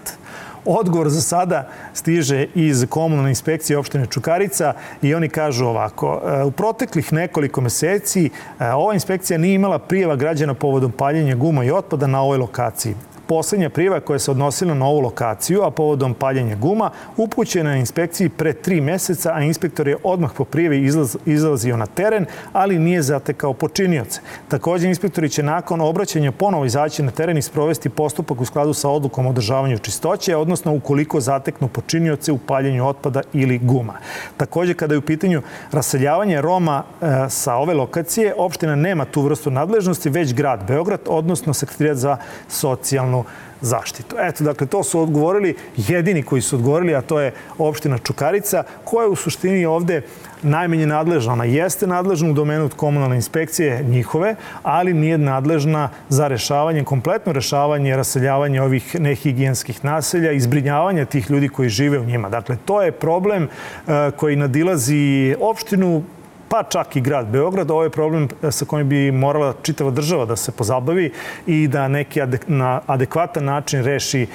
Odgovor 0.65 1.09
za 1.09 1.21
sada 1.21 1.69
stiže 1.95 2.47
iz 2.55 2.87
komunalne 2.89 3.31
inspekcije 3.31 3.79
opštine 3.79 4.07
Čukarica 4.07 4.73
i 5.03 5.15
oni 5.15 5.29
kažu 5.29 5.67
ovako. 5.67 6.23
E, 6.25 6.45
u 6.45 6.51
proteklih 6.51 7.13
nekoliko 7.13 7.61
meseci 7.61 8.31
e, 8.61 8.73
ova 8.73 8.95
inspekcija 8.95 9.39
nije 9.39 9.55
imala 9.55 9.79
prijeva 9.79 10.17
građana 10.17 10.55
povodom 10.55 10.93
paljenja 10.93 11.35
guma 11.35 11.65
i 11.65 11.71
otpada 11.71 12.07
na 12.07 12.23
ovoj 12.23 12.39
lokaciji 12.39 12.95
poslednja 13.31 13.71
prijeva 13.71 14.01
koja 14.01 14.19
se 14.19 14.31
odnosila 14.31 14.75
na 14.75 14.87
ovu 14.87 15.01
lokaciju, 15.01 15.63
a 15.63 15.71
povodom 15.71 16.15
paljenja 16.15 16.57
guma, 16.57 16.91
upućena 17.17 17.73
je 17.73 17.81
inspekciji 17.81 18.29
pre 18.29 18.53
tri 18.53 18.81
meseca, 18.81 19.33
a 19.35 19.43
inspektor 19.43 19.89
je 19.89 19.97
odmah 20.03 20.31
po 20.37 20.45
prijevi 20.45 20.85
izlaz, 20.85 21.17
izlazio 21.27 21.77
na 21.77 21.87
teren, 21.87 22.27
ali 22.53 22.79
nije 22.79 23.03
zatekao 23.03 23.53
počinioce. 23.53 24.21
Takođe, 24.49 24.89
inspektori 24.89 25.29
će 25.29 25.43
nakon 25.43 25.81
obraćanja 25.81 26.33
ponovo 26.33 26.65
izaći 26.65 27.03
na 27.03 27.11
teren 27.11 27.39
i 27.39 27.43
sprovesti 27.43 27.89
postupak 27.89 28.41
u 28.41 28.45
skladu 28.45 28.75
sa 28.75 28.89
odlukom 28.89 29.27
o 29.27 29.31
održavanju 29.31 29.79
čistoće, 29.79 30.37
odnosno 30.37 30.75
ukoliko 30.75 31.21
zateknu 31.21 31.69
počinioce 31.69 32.33
u 32.33 32.39
paljenju 32.39 32.87
otpada 32.87 33.23
ili 33.33 33.59
guma. 33.59 33.95
Takođe, 34.37 34.75
kada 34.75 34.95
je 34.95 34.99
u 34.99 35.03
pitanju 35.07 35.43
raseljavanje 35.73 36.41
Roma 36.41 36.83
e, 36.83 37.07
sa 37.29 37.55
ove 37.55 37.75
lokacije, 37.75 38.35
opština 38.37 38.77
nema 38.77 39.05
tu 39.05 39.23
vrstu 39.23 39.51
nadležnosti, 39.51 40.11
već 40.11 40.35
grad 40.35 40.67
Beograd, 40.67 41.01
odnosno 41.07 41.55
sekretarijat 41.55 41.97
za 41.97 42.17
socijalnu 42.49 43.20
zaštitu. 43.61 44.17
Eto, 44.19 44.45
dakle, 44.45 44.67
to 44.67 44.85
su 44.85 45.01
odgovorili 45.01 45.55
jedini 45.77 46.23
koji 46.23 46.43
su 46.43 46.57
odgovorili, 46.57 46.95
a 46.95 47.03
to 47.03 47.21
je 47.21 47.33
opština 47.59 47.99
Čukarica, 47.99 48.63
koja 48.85 49.05
je 49.05 49.09
u 49.09 49.17
suštini 49.17 49.67
ovde 49.67 50.03
najmenje 50.43 50.87
nadležna. 50.87 51.33
Ona 51.33 51.45
jeste 51.45 51.87
nadležna 51.87 52.31
u 52.31 52.33
domenu 52.33 52.65
od 52.65 52.75
komunalne 52.75 53.17
inspekcije 53.17 53.83
njihove, 53.83 54.35
ali 54.63 54.95
nije 54.95 55.19
nadležna 55.19 55.89
za 56.09 56.29
rešavanje, 56.29 56.85
kompletno 56.85 57.33
rešavanje, 57.33 57.97
raseljavanje 57.97 58.63
ovih 58.63 59.01
nehigijenskih 59.01 59.85
naselja 59.85 60.33
i 60.33 60.41
zbrinjavanje 60.41 61.05
tih 61.05 61.31
ljudi 61.31 61.49
koji 61.49 61.69
žive 61.69 61.99
u 61.99 62.05
njima. 62.05 62.29
Dakle, 62.29 62.57
to 62.65 62.83
je 62.83 62.93
problem 62.93 63.45
e, 63.45 64.11
koji 64.17 64.37
nadilazi 64.37 65.37
opštinu, 65.41 66.03
pa 66.51 66.63
čak 66.63 66.97
i 66.97 67.01
grad 67.01 67.27
Beograd. 67.27 67.71
Ovo 67.71 67.83
je 67.83 67.91
problem 67.91 68.29
sa 68.51 68.65
kojim 68.65 68.89
bi 68.89 69.13
morala 69.13 69.55
čitava 69.63 69.91
država 69.91 70.25
da 70.25 70.37
se 70.37 70.53
pozabavi 70.53 71.13
i 71.47 71.69
da 71.69 71.89
neki 71.89 72.21
na 72.47 72.81
adekvatan 72.87 73.45
način 73.45 73.85
reši 73.85 74.27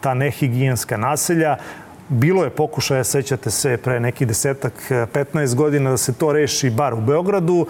ta 0.00 0.14
nehigijenska 0.14 0.96
naselja. 0.96 1.56
Bilo 2.12 2.44
je 2.44 2.50
pokušaja, 2.50 3.04
sećate 3.04 3.50
se, 3.50 3.76
pre 3.76 4.00
neki 4.00 4.26
desetak, 4.26 4.72
15 4.90 5.54
godina 5.54 5.90
da 5.90 5.96
se 5.96 6.12
to 6.12 6.32
reši 6.32 6.70
bar 6.70 6.94
u 6.94 7.00
Beogradu. 7.00 7.66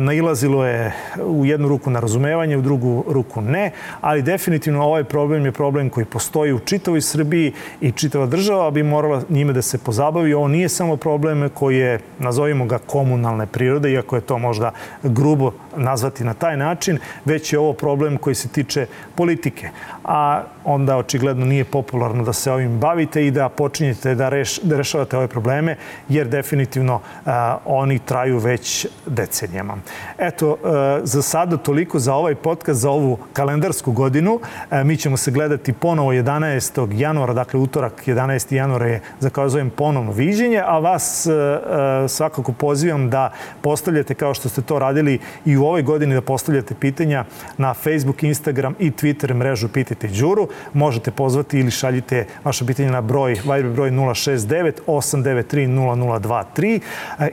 Nailazilo 0.00 0.66
je 0.66 0.92
u 1.24 1.46
jednu 1.46 1.68
ruku 1.68 1.90
na 1.90 2.00
razumevanje, 2.00 2.56
u 2.56 2.62
drugu 2.62 3.04
ruku 3.08 3.40
ne, 3.40 3.70
ali 4.00 4.22
definitivno 4.22 4.84
ovaj 4.84 5.04
problem 5.04 5.44
je 5.44 5.52
problem 5.52 5.90
koji 5.90 6.06
postoji 6.06 6.52
u 6.52 6.58
čitavoj 6.58 7.00
Srbiji 7.00 7.52
i 7.80 7.92
čitava 7.92 8.26
država 8.26 8.70
bi 8.70 8.82
morala 8.82 9.22
njime 9.28 9.52
da 9.52 9.62
se 9.62 9.78
pozabavi. 9.78 10.34
Ovo 10.34 10.48
nije 10.48 10.68
samo 10.68 10.96
problem 10.96 11.50
koji 11.54 11.76
je, 11.76 12.00
nazovimo 12.18 12.64
ga, 12.64 12.78
komunalne 12.78 13.46
prirode, 13.46 13.92
iako 13.92 14.16
je 14.16 14.22
to 14.22 14.38
možda 14.38 14.72
grubo 15.02 15.52
nazvati 15.76 16.24
na 16.24 16.34
taj 16.34 16.56
način, 16.56 16.98
već 17.24 17.52
je 17.52 17.58
ovo 17.58 17.72
problem 17.72 18.16
koji 18.16 18.34
se 18.34 18.48
tiče 18.48 18.86
politike. 19.14 19.68
A 20.04 20.42
onda 20.64 20.96
očigledno 20.96 21.46
nije 21.46 21.64
popularno 21.64 22.24
da 22.24 22.32
se 22.32 22.52
ovim 22.52 22.78
bavite 22.78 23.26
i 23.26 23.30
da 23.30 23.48
počinjete 23.48 24.14
da, 24.14 24.28
reš, 24.28 24.58
da 24.58 24.76
rešavate 24.76 25.16
ove 25.16 25.28
probleme, 25.28 25.76
jer 26.08 26.28
definitivno 26.28 27.00
a, 27.26 27.58
oni 27.64 27.98
traju 27.98 28.38
već 28.38 28.86
decenijama. 29.06 29.76
Eto, 30.18 30.56
a, 30.64 31.00
za 31.02 31.22
sada 31.22 31.56
toliko 31.56 31.98
za 31.98 32.14
ovaj 32.14 32.34
podcast, 32.34 32.80
za 32.80 32.90
ovu 32.90 33.18
kalendarsku 33.32 33.92
godinu. 33.92 34.40
A, 34.70 34.84
mi 34.84 34.96
ćemo 34.96 35.16
se 35.16 35.30
gledati 35.30 35.72
ponovo 35.72 36.12
11. 36.12 37.00
januara, 37.00 37.32
dakle 37.32 37.60
utorak 37.60 38.06
11. 38.06 38.54
januara 38.54 38.86
je, 38.86 39.00
zakazujem, 39.20 39.70
ponovno 39.70 40.12
viđenje, 40.12 40.62
a 40.66 40.78
vas 40.78 41.26
a, 41.26 42.04
svakako 42.08 42.52
pozivam 42.52 43.10
da 43.10 43.32
postavljate, 43.60 44.14
kao 44.14 44.34
što 44.34 44.48
ste 44.48 44.62
to 44.62 44.78
radili 44.78 45.18
i 45.44 45.56
u 45.56 45.64
ovoj 45.64 45.82
godini, 45.82 46.14
da 46.14 46.20
postavljate 46.20 46.74
pitanja 46.74 47.24
na 47.58 47.74
Facebook, 47.74 48.22
Instagram 48.22 48.74
i 48.78 48.90
Twitter 48.90 49.34
mrežu 49.34 49.68
Pitajte 49.68 50.08
Đuru. 50.08 50.49
Možete 50.72 51.10
pozvati 51.10 51.58
ili 51.58 51.70
šaljite 51.70 52.26
vaše 52.44 52.66
pitanje 52.66 52.90
na 52.90 53.00
broj 53.00 53.32
Viber 53.32 53.72
broj 53.72 53.90
069 53.90 54.72
893 54.86 55.68
0023 55.68 56.80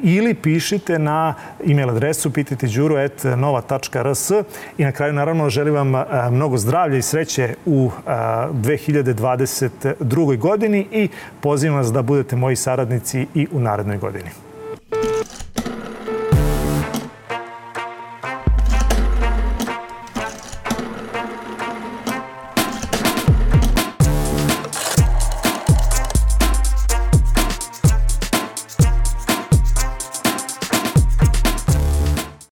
ili 0.01 0.33
pišite 0.33 0.99
na 0.99 1.33
e-mail 1.67 1.89
adresu 1.89 2.33
pitajte 2.33 2.67
đuru.nova.rs 2.67 4.31
i 4.77 4.83
na 4.83 4.91
kraju 4.91 5.13
naravno 5.13 5.49
želim 5.49 5.73
vam 5.73 5.95
e, 5.95 6.05
mnogo 6.31 6.57
zdravlja 6.57 6.97
i 6.97 7.01
sreće 7.01 7.55
u 7.65 7.91
2022. 8.05 10.33
E, 10.33 10.37
godini 10.37 10.87
i 10.91 11.09
pozivam 11.41 11.77
vas 11.77 11.93
da 11.93 12.01
budete 12.01 12.35
moji 12.35 12.55
saradnici 12.55 13.27
i 13.35 13.47
u 13.51 13.59
narednoj 13.59 13.97
godini. 13.97 14.46